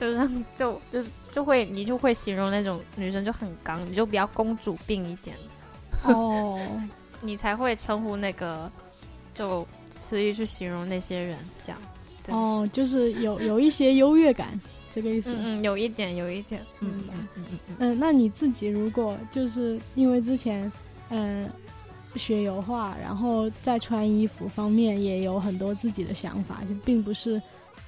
[0.00, 5.36] 就是就就是就会你就会形容那种女生就很刚，你就比较公主病一点，
[6.04, 6.58] 哦，
[7.20, 8.72] 你才会称呼那个
[9.34, 11.78] 就词语去形容那些人这样。
[12.28, 14.58] 哦，就是有有一些优越感，
[14.90, 15.30] 这个意思。
[15.30, 17.76] 嗯嗯，有一点，有一点，嗯嗯嗯嗯嗯。
[17.80, 20.72] 嗯，那你自己如果就是因为之前，
[21.10, 21.48] 嗯，
[22.16, 27.40] 学油画，然后在穿衣服方面也有很多自己的想法，就并不是，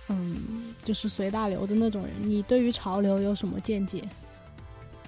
[0.09, 2.13] 嗯，就是随大流的那种人。
[2.21, 4.03] 你对于潮流有什么见解？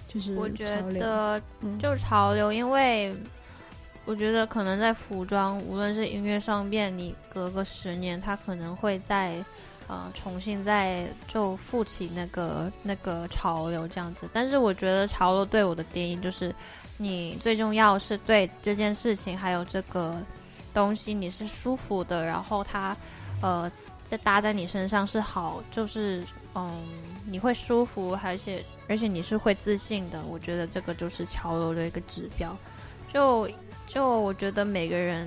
[0.08, 3.14] 就是我觉得嗯就潮流，因为
[4.06, 9.36] 我觉得可能在服装，无论是音乐上面，你隔个十年，它可能会再
[9.86, 14.28] 呃重新再就复起那个那个潮流这样子。
[14.32, 16.52] 但是我觉得潮流对我的定义就是，
[17.02, 20.14] 你最重要是对这件事情还有这个
[20.74, 22.94] 东西你是舒服的，然后它
[23.40, 23.70] 呃
[24.04, 26.22] 再搭在你身上是好，就是
[26.54, 26.78] 嗯
[27.24, 30.20] 你会舒服，而且而且你是会自信的。
[30.28, 32.54] 我觉得这个就是潮流的一个指标。
[33.10, 33.48] 就
[33.88, 35.26] 就我觉得每个人，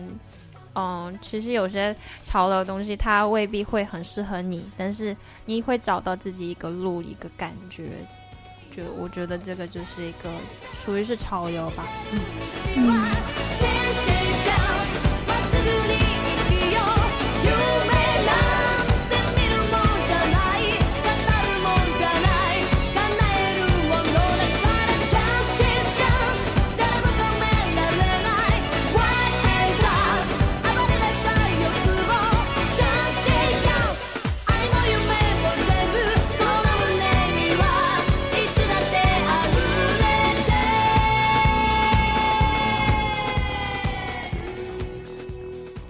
[0.75, 5.17] 嗯，其实有些潮流的东西它未必会很适合你，但是
[5.47, 7.89] 你会找到自己一个路，一个感觉。
[8.75, 10.29] 就我觉得这个就是一个
[10.83, 11.85] 属于是潮流吧。
[12.11, 12.19] 嗯。
[12.75, 13.72] 嗯，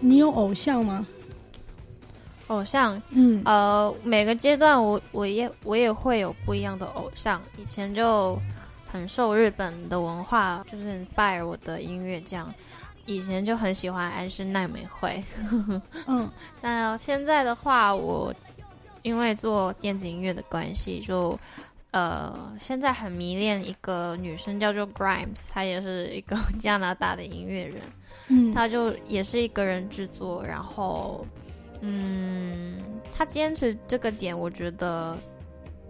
[0.04, 1.06] 你有偶像吗？
[2.48, 7.42] 偶像，嗯呃，每个阶段我我也我也会有不一样的偶像。
[7.58, 8.38] 以前就
[8.86, 12.54] 很受日本的文化就是 inspire 我的音乐，这样。
[13.06, 15.24] 以前就很喜欢安室奈美惠，
[16.08, 16.30] 嗯
[16.62, 18.34] 那现在的话，我
[19.02, 21.38] 因为做电子音乐的关系，就
[21.92, 27.82] 呃，现在很迷恋一个女生叫做 Grimes，她也是一个 加拿大的音乐人。
[28.30, 31.28] 嗯，他就也是一个人制作，然后，
[31.82, 32.82] 嗯，
[33.14, 35.18] 他坚持这个点，我觉得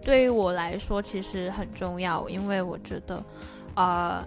[0.02, 3.24] 对于我来说其实很重要，因为我觉得，
[3.76, 4.26] 呃，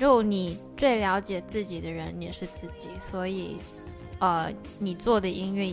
[0.00, 3.58] 就你最了解自己的人也是自己，所以，
[4.18, 5.72] 呃，你做的音乐，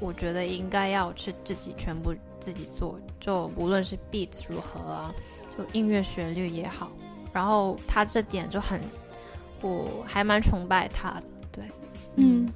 [0.00, 5.14] 我觉得应该要是自己全部自己做，就无论是 beats 如何啊，
[5.58, 6.90] 就音乐旋律也好，
[7.34, 8.80] 然后他这点就很。
[9.62, 11.64] 我还蛮崇拜他的，对，
[12.16, 12.48] 嗯，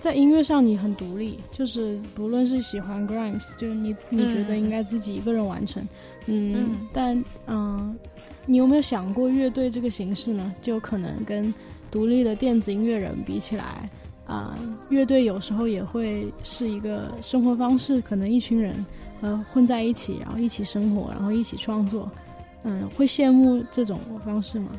[0.00, 5.82] 在音乐上你很独立，就是不论是喜欢 Grimes，就是你你觉得应该自己一个人完成，
[6.26, 6.88] 嗯，嗯。
[6.92, 7.96] 但嗯、
[8.44, 10.54] 你有没有想过乐队这个形式呢？
[10.62, 11.52] 就可能跟
[11.90, 13.88] 独立的电子音乐人比起来，
[14.26, 18.84] 啊、乐队有时候也会是一个生活方式，可能一群人
[19.20, 22.10] 呃混在一起，然后一起生活，然后一起创作，
[22.64, 24.70] 嗯，会羡慕这种方式吗？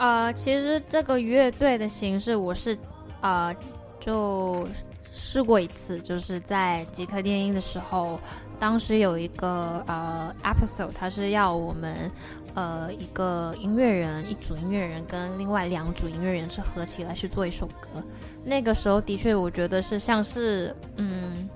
[0.00, 2.76] 呃，其实这个乐队的形式我是
[3.20, 3.54] 呃
[4.00, 4.66] 就
[5.12, 8.18] 试过一次，就是在极客电音的时候，
[8.58, 12.10] 当时有一个呃 episode，它是要我们
[12.54, 18.02] 呃一个音乐人一组音乐人跟另外两组音乐人是合起来去做一首歌。
[18.42, 21.46] 那个时候的确，我觉得是像是嗯，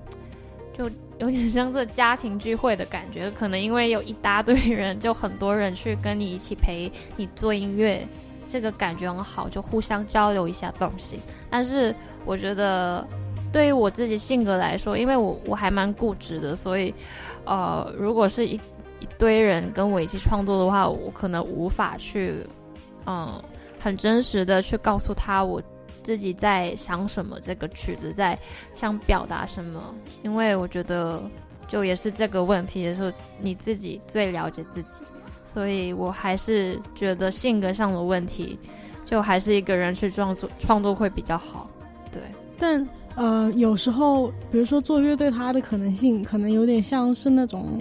[0.77, 0.87] 就
[1.17, 3.31] 有点像是家庭聚会的感觉。
[3.31, 8.07] 可能因为有一大堆人，就很多人去跟你一起陪你做音乐，
[8.47, 11.19] 这个感觉很好，就互相交流一下东西。
[11.49, 11.93] 但是
[12.25, 13.05] 我觉得，
[13.51, 16.93] 对于我自己性格来说，因为我我还蛮固执的，所以
[17.45, 18.55] 呃，如果是一
[18.99, 22.35] 一堆人跟我一起创作的话，我可能无法去
[23.05, 23.41] 嗯
[23.79, 25.61] 很真实的去告诉他我
[26.01, 28.37] 自己在想什么，这个曲子在
[28.73, 29.81] 想表达什么，
[30.23, 31.21] 因为我觉得
[31.67, 35.01] 就也是这个问题，也是你自己最了解自己，
[35.45, 38.59] 所以我还是觉得性格上的问题，
[39.05, 41.69] 就还是一个人去创作创作会比较好。
[42.11, 42.21] 对，
[42.59, 42.85] 但
[43.15, 47.77] 呃，有时候，比如说做乐队，它的可能性可能有点像是那种，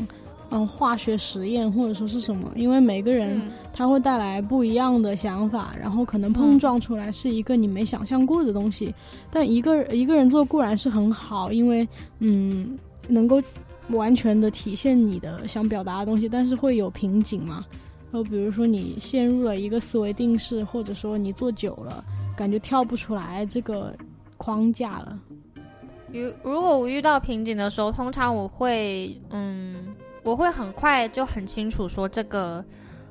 [0.50, 8.94] 嗯，化学实验或者说是什么，因为每个人嗯他会带来不一样的想法，然后可能碰撞出来是一个你没想象过的东西。
[9.32, 11.88] 但一个一个人做固然是很好，因为
[12.20, 13.42] 嗯，能够
[13.91, 17.64] 完全的体现你的想表达的东西，但是会有瓶颈嘛。
[18.11, 22.05] 然后比如说你陷入了一个思维定式，或者说你做久了，
[22.37, 23.93] 感觉跳不出来这个
[24.37, 25.18] 框架了。
[26.12, 32.64] 如如果我遇到瓶颈的时候，通常我会，嗯，我会很快就很清楚说这个，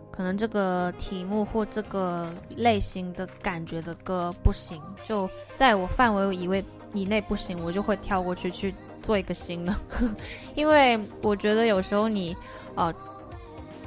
[0.09, 6.63] 可能这个题目或这个类型的感觉的歌不行，就在我范围以为
[6.93, 9.75] 以内不行，我就会跳过去去做一个新的，
[10.55, 12.35] 因为我觉得有时候你
[12.73, 12.91] 呃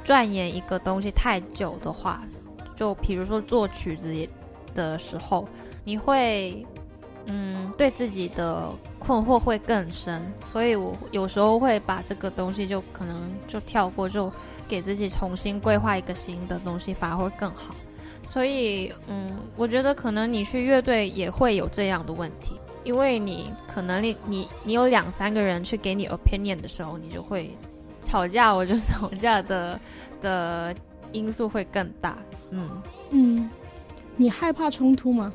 [0.05, 2.23] 钻研一个东西太久的话，
[2.75, 4.15] 就比如说做曲子
[4.73, 5.45] 的时候，
[5.83, 6.65] 你会
[7.25, 14.31] 嗯，对自己的困惑会更深，所以我有时候会把这个东西就可能就跳过，就
[14.65, 17.75] 给自己重新规划一个新的东西，反而会更好。
[18.23, 27.51] 所以，嗯，我觉得可能你去乐队也会有这样的问题，因为你可能你你你有两三个人去给你 opinion 的时候，你就会
[28.01, 28.53] 吵架。
[28.53, 29.77] 我觉得吵架的
[30.21, 30.73] 的
[31.11, 32.17] 因素会更大。
[32.51, 33.49] 嗯，嗯，
[34.15, 35.33] 你害怕冲突吗？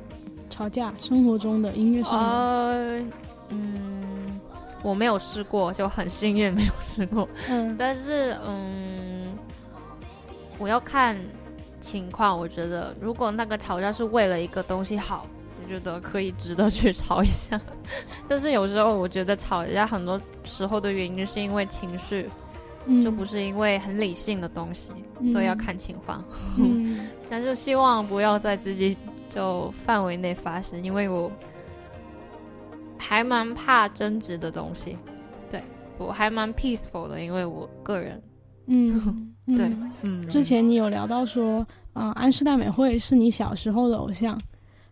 [0.49, 3.05] 吵架，生活中的音乐上的，呃，
[3.51, 4.41] 嗯，
[4.83, 7.29] 我没有试过，就很幸运没有试过。
[7.51, 9.37] 嗯但是，嗯，
[10.59, 11.19] 我要看
[11.83, 12.39] 情况。
[12.39, 15.42] 我觉得，如果那个吵架是为了一个东西好，我
[15.73, 17.59] 觉得可以值得去吵一下。
[18.29, 22.29] 但是有时候，我觉得吵架很多时候的原因是因为情绪，
[22.85, 26.23] 嗯，就不是因为很理性的东西，嗯所以要看情况。
[26.59, 28.95] 嗯 但是希望不要在自己
[29.31, 31.33] 就范围内发生，因为我
[32.99, 34.99] 还蛮怕争执的东西。
[35.51, 35.63] 对
[35.97, 38.23] 我还蛮 peaceful 的，因为我个人，
[38.67, 44.39] 嗯， 嗯对嗯，之前你有聊到说，嗯、安室奈美惠是你小时候的偶像，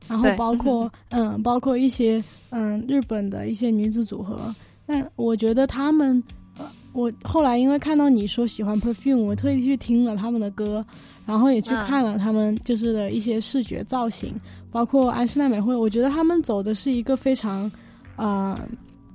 [0.09, 4.55] 然后包括嗯，包括一些嗯日本的一些女子组合。
[4.87, 6.23] 但我觉得他们，
[6.59, 10.85] 呃，我后来因为看到你说喜欢 Perfume，我特意去听了他们的歌，
[11.25, 11.87] 然后也去嗯。
[11.87, 14.35] 看了他们就是的一些视觉造型，
[14.73, 17.71] 包括安室奈美惠，我觉得他们走的是一个非常，
[18.17, 18.59] 呃，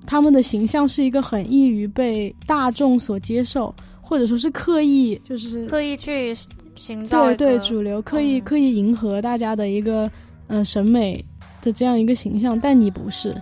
[0.06, 6.34] 他们的形象是一个很易于被大众所接受，或者说是刻意就是刻意去
[6.76, 10.10] 寻找对对主流刻意、嗯刻意迎合大家的一个
[10.48, 11.24] 呃审美
[11.62, 13.39] 的这样一个形象，但你不是，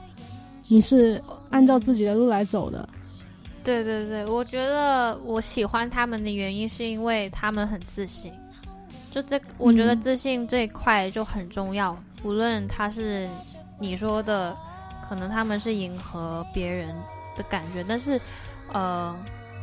[0.68, 2.88] 你是按照自己的路来走的。
[3.64, 8.32] 对对对，我觉得我喜欢他们的原因是因为他们很自信。
[9.10, 11.95] 就这，我觉得嗯自信这一块就很重要。
[12.24, 13.30] 无论他是
[13.80, 14.58] 你说的，
[15.08, 16.95] 可能他们是迎合别人
[17.38, 18.20] 的感觉，但是，
[18.74, 19.16] 呃，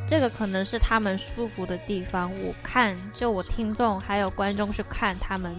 [0.08, 2.30] 这个可能是他们舒服的地方。
[2.46, 5.54] 我看，就我听众还有观众去看他们，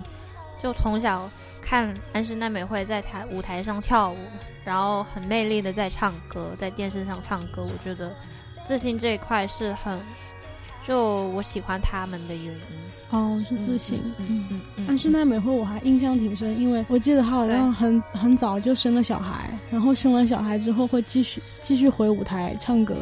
[0.64, 1.30] 就从小
[1.62, 4.18] 看安室奈美惠在台舞台上跳舞，
[4.66, 8.12] 然后很魅力的在唱歌，在电视上唱歌，我觉得
[8.66, 10.00] 自信这一块是很，
[10.86, 12.62] 就我喜欢他们的原因。
[13.12, 14.02] 哦，是自信。
[14.18, 22.96] 嗯嗯嗯，安室奈美惠我还印象挺深，因为我记得她好像很很早就生了小孩，然后生完小孩之后会继续继续回舞台唱歌，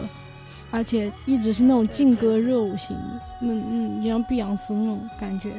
[0.72, 2.97] 而且一直是那种劲歌热舞型，
[3.39, 5.51] 那嗯，像碧昂斯那种感觉。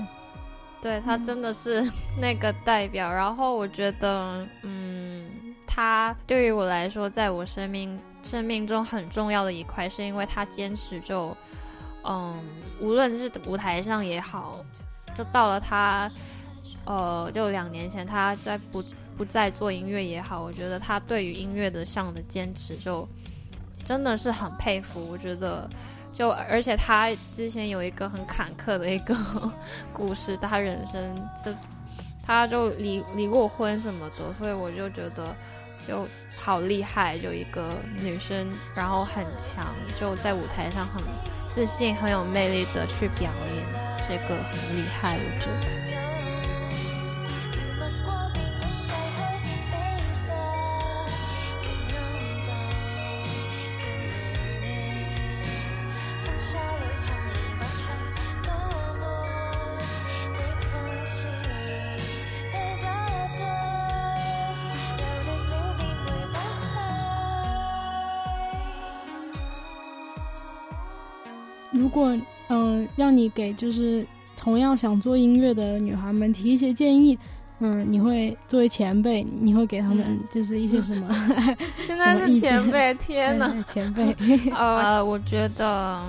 [0.80, 1.86] 对他真的是
[2.18, 3.12] 那个代表。
[3.12, 5.24] 然后我觉得，嗯，
[5.66, 11.36] 他对于我来说，在我生命生命中很重要的一块，是因为他坚持就，
[12.04, 12.42] 嗯，
[12.80, 14.64] 无论是舞台上也好，
[15.14, 16.10] 就到了他，
[16.86, 18.82] 呃，就两年前他在不
[19.16, 23.06] 不再做音乐也好，我觉得他对于音乐的上的坚持就
[23.84, 25.06] 真的是很佩服。
[25.10, 25.68] 我觉得。
[26.12, 29.14] 就而且他之前有一个很坎坷的一个
[29.92, 31.52] 故事，他人生就
[32.22, 35.34] 他就离离过婚什么的，所以我就觉得
[35.88, 36.06] 就
[36.36, 41.02] 好厉害，就一个女生，然后很强，就在舞台上很
[41.48, 43.66] 自信、很有魅力的去表演，
[44.06, 46.09] 这个很厉害，我觉得。
[71.90, 72.16] 果
[72.48, 77.16] 嗯、让你给就是同样想做音乐的女孩们提一些建议，
[77.58, 81.08] 嗯，你会作为前辈，你会给他们嗯就是一些什么？
[81.86, 83.48] 现在是前辈，天哪！
[83.62, 84.16] 前辈，
[84.56, 86.00] 呃，我觉得，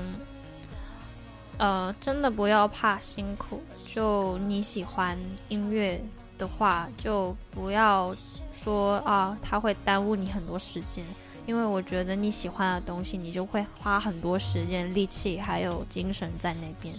[1.57, 3.61] 呃，真的不要怕辛苦。
[3.93, 5.17] 就你喜欢
[5.49, 6.01] 音乐
[6.38, 8.15] 的话，就不要
[8.63, 11.03] 说啊，它会耽误你很多时间。
[11.45, 16.93] 因为我觉得你喜欢的东西，你就会花很多时间、力气还有精神在那边。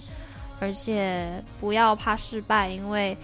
[0.61, 3.17] 而且不要怕失败，因为，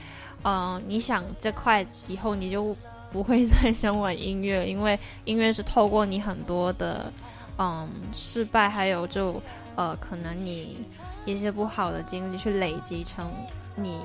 [0.42, 2.76] 嗯、你想这块以后你就
[3.12, 7.12] 不会再想玩音乐，因为音乐是透过你很多的。
[7.60, 9.42] 嗯，失败还有就
[9.74, 10.76] 呃，可能你
[11.24, 13.28] 一些不好的经历去累积成
[13.74, 13.98] 你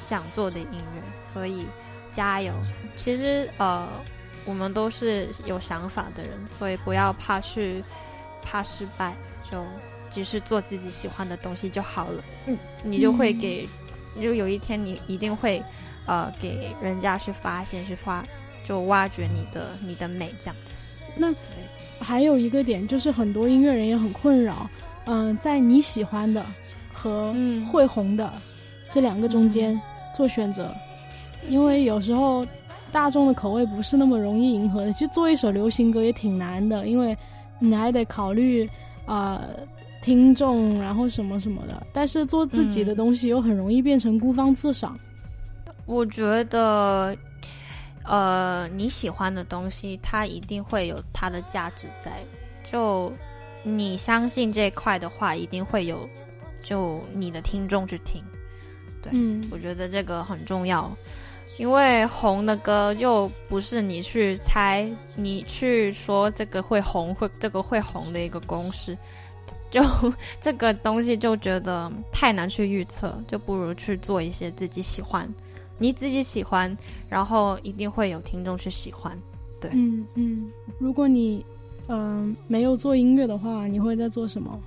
[0.00, 1.02] 想做的音乐，
[1.32, 1.64] 所以
[2.10, 2.52] 加油。
[2.96, 3.86] 其实呃，
[4.44, 7.82] 我们都是有想法的人，所以不要怕去
[8.42, 9.14] 怕失败，
[9.50, 9.64] 就
[10.10, 12.24] 只是做自己喜欢的东西就好了。
[12.46, 13.68] 嗯，你就会给，
[14.20, 15.62] 就有一天你一定会
[16.06, 18.24] 呃给人家去发现，去发
[18.64, 20.74] 就挖掘你的你的美这样子。
[21.16, 21.34] 那
[22.00, 24.68] 还有一个点就是很多音乐人也很困扰，
[25.04, 26.44] 嗯、在你喜欢的
[26.92, 27.66] 和嗯。
[27.66, 28.32] 会红的
[28.90, 29.78] 这两个中间
[30.16, 30.74] 做选择，
[31.46, 32.46] 因为有时候
[32.92, 34.92] 大众的口味不是那么容易迎合的。
[34.92, 37.16] 其实做一首流行歌也挺难的，因为
[37.58, 38.68] 你还得考虑
[39.06, 39.42] 啊、
[40.02, 41.86] 听众，然后什么什么的。
[41.92, 44.98] 但是做自己的嗯东西又很容易变成孤芳自赏。
[45.86, 47.16] 我觉得，
[48.04, 52.12] 呃，你喜欢的东西，它一定会有它的价值在。
[52.64, 53.12] 就
[53.62, 56.08] 你相信这一块的话，一定会有
[56.62, 58.22] 就你的听众去听。
[59.00, 60.90] 对嗯我觉得这个很重要，
[61.58, 68.96] 因为红的歌又不是你去猜，你去说这个会红，会这个会红的一个公式。
[69.70, 69.82] 就
[70.40, 75.28] 这个东西就觉得太难去预测，就不如去做一些自己喜欢，
[75.76, 76.74] 你自己喜欢，
[77.08, 79.16] 然后一定会有听众去喜欢。
[79.60, 81.44] 对嗯嗯，如果你
[81.88, 84.58] 嗯、没有做音乐的话，你会在做什么？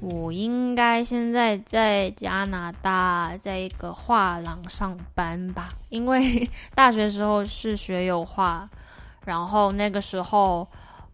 [0.00, 8.68] 我应该现在在加拿大，在一个画廊上班吧，因为 大学时候是学油画，
[9.26, 10.66] 然后那个时候，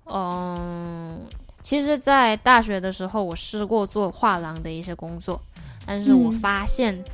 [0.05, 1.21] 嗯，
[1.63, 5.41] 其实，在大学的时候，我试过做画廊的一些工作，
[5.85, 6.33] 但是我嗯。
[6.33, 7.05] 发现，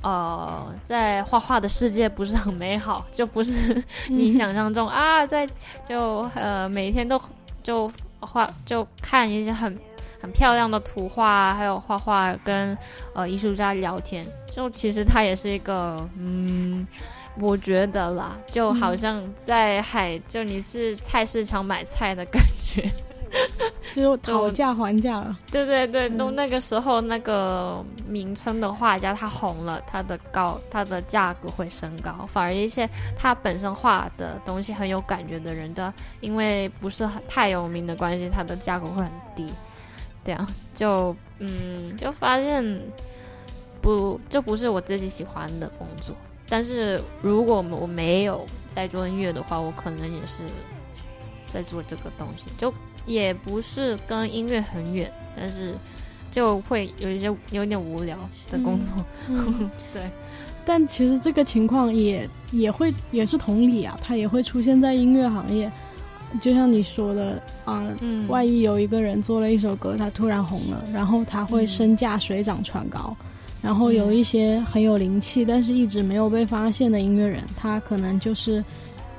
[0.00, 5.46] 呃，在画画的世界不是很美好，就不是你想象中啊，在
[5.86, 7.20] 就呃每天都
[7.62, 9.78] 就画就看一些很
[10.20, 12.76] 很漂亮的图画，还有画画跟
[13.14, 16.86] 呃艺术家聊天，就其实它也是一个嗯。
[17.40, 22.82] 我觉得啦，就好像在海，就你是菜市场买菜的感觉。
[23.94, 25.38] 就讨价还价了。
[25.48, 39.46] 对对对，嗯都那个时候那个名称的画家他红了，他的高他的价格会升高，反而一些他本身画的东西很有感觉的人的，因为不是很太有名的关系，他的价格会很低。
[40.28, 42.62] 这样就嗯，就发现
[43.80, 46.14] 不这不是我自己喜欢的工作。
[46.50, 50.42] 但是如果我没有在做音乐的话，我可能也是
[51.46, 52.70] 在做这个东西，就
[53.06, 55.74] 也不是跟音乐很远，但是
[56.30, 58.18] 就会有一些有点无聊
[58.50, 58.92] 的工作。
[59.30, 60.10] 嗯，对。
[60.66, 65.72] 但其实这个情况也也会也是同理啊，它也会出现在音乐行业。
[66.40, 73.16] 就像你说的啊、嗯万一有一个人做了一首歌，他突然红了，然后他会嗯身价水涨船高。
[73.60, 78.64] 然后有一些很有灵气，但是一直没有被发现的音乐人，他可能就是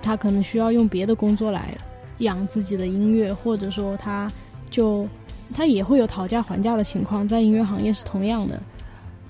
[0.02, 1.78] 他可能需要用别的工作来
[2.20, 4.32] 养自己的音乐，或者说他
[4.70, 5.06] 就
[5.54, 8.58] 他也会有讨价还价的情况，在音乐行业是同样的。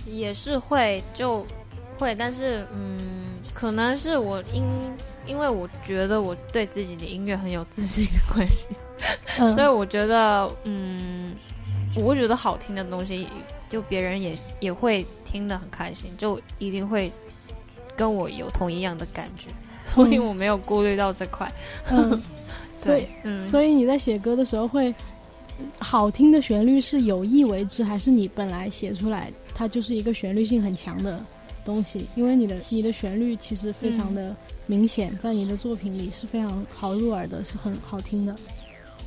[0.05, 1.43] 也是会就
[1.97, 2.99] 会，但是嗯，
[3.51, 4.63] 可能是我因
[5.29, 8.67] 因为我觉得我对自己的音乐很有自信的关系，
[9.37, 11.35] 嗯， 所以我觉得嗯，
[11.95, 13.27] 我会觉得好听的东西，
[13.69, 17.11] 就别人也也会听得很开心，就一定会
[17.95, 19.49] 跟我有同一样的感觉，
[19.85, 21.51] 所以我没有顾虑到这块。
[21.91, 22.21] 嗯，
[22.79, 24.93] 所以对，嗯，所以你在写歌的时候会
[25.77, 31.19] 好听的旋律是有意为之，还是你本来写出来它就是一个旋律性很强的
[31.63, 32.07] 东西？
[32.15, 34.35] 因为你的你的旋律其实非常的
[34.69, 38.35] 明显，在你的作品里是非常好入耳的，是很好听的。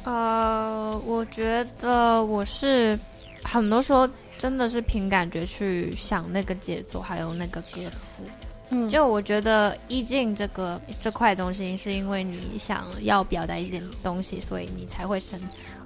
[0.02, 2.98] 呃，我觉得我是
[3.44, 8.24] 很多时候真的是凭感觉去想那个节奏，还有那个歌词。
[8.70, 15.38] 嗯，就我觉得意境这个这块东西，是因为你想要表达一点东西，所以你才会成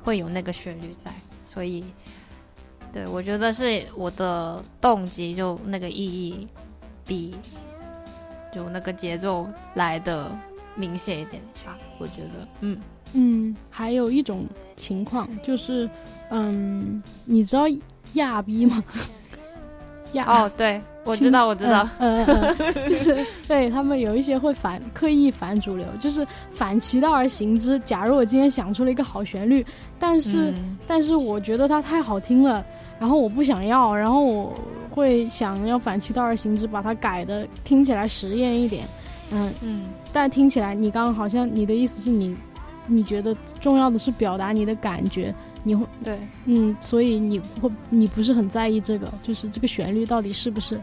[0.03, 1.13] 会有那个旋律在。
[1.45, 1.85] 所以，
[2.95, 6.49] 对我觉得是我的动机，就那个意义
[7.07, 7.35] 比
[8.57, 10.31] 就那个节奏来的
[10.75, 11.77] 明显一点吧。
[11.99, 12.79] 我觉得，嗯。
[13.13, 15.89] 嗯，还有一种情况就是，
[16.31, 17.65] 嗯，你知道
[18.15, 18.83] 亚逼吗？
[20.15, 21.87] 亚哦，对，我知道，我知道。
[21.99, 27.79] 嗯嗯嗯，就是对他们有一些会反刻意反主流，就是反其道而行之。
[27.81, 29.65] 假如我今天想出了一个好旋律，
[29.99, 32.65] 但是、嗯但是我觉得它太好听了，
[32.99, 34.59] 然后我不想要，然后我
[34.91, 38.87] 会想要反其道而行之，把它改的听起来实验一点。
[39.31, 42.37] 嗯，嗯但听起来你刚刚好像你的意思是你
[42.87, 45.35] 你觉得重要的是表达你的感觉，
[45.65, 50.81] 你会对，嗯，所以你会你不是很在意这个，就是这个旋律到底是不是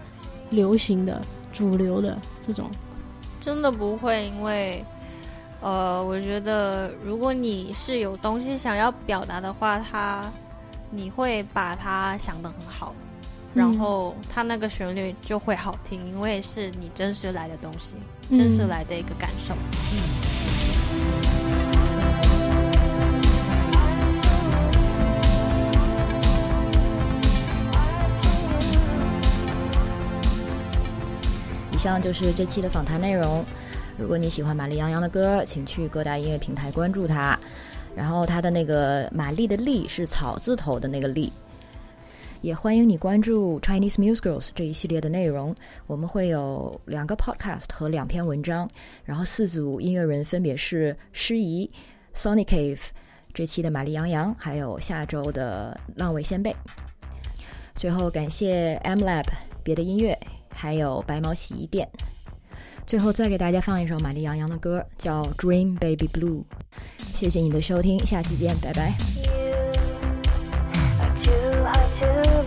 [0.49, 2.70] 流行的、主流的这种。
[3.39, 4.84] 真的不会，因为
[5.61, 10.30] 呃，我觉得如果你是有东西想要表达的话，它
[10.96, 12.94] 你会把它想得很好，
[13.52, 17.96] 然后它那个旋律就会好听，因为是你真实来的东西，
[18.30, 19.56] 嗯真实来的一个感受。
[19.56, 19.98] 嗯
[31.72, 33.44] 以上就是这期的访谈内容。
[33.98, 37.38] 如果你喜欢玛丽杨洋的歌，请去各大音乐平台关注她。
[37.96, 41.32] 然后她的那个玛丽的丽是草字头的那个丽。
[42.41, 45.56] 也欢迎你关注 Chinese Muse Girls 这一系列的内容，
[45.88, 48.70] 我们会有两个 podcast 和两篇文章，
[49.06, 51.72] 然后四组音乐人分别是诗怡、
[52.14, 52.82] Sonic Cave
[53.34, 56.54] 这期的玛丽杨洋，还有下周的浪味仙贝。
[57.76, 59.26] 最后感谢 M Lab
[59.64, 60.20] 别的音乐，
[60.50, 61.89] 还有白毛洗衣店。
[62.86, 66.41] 最后再给大家放一首玛丽杨洋的歌，叫《Dream Baby Blue》。
[67.13, 68.93] 谢谢你的收听，下期见，拜拜。
[69.25, 69.41] You
[70.91, 72.43] are too, are too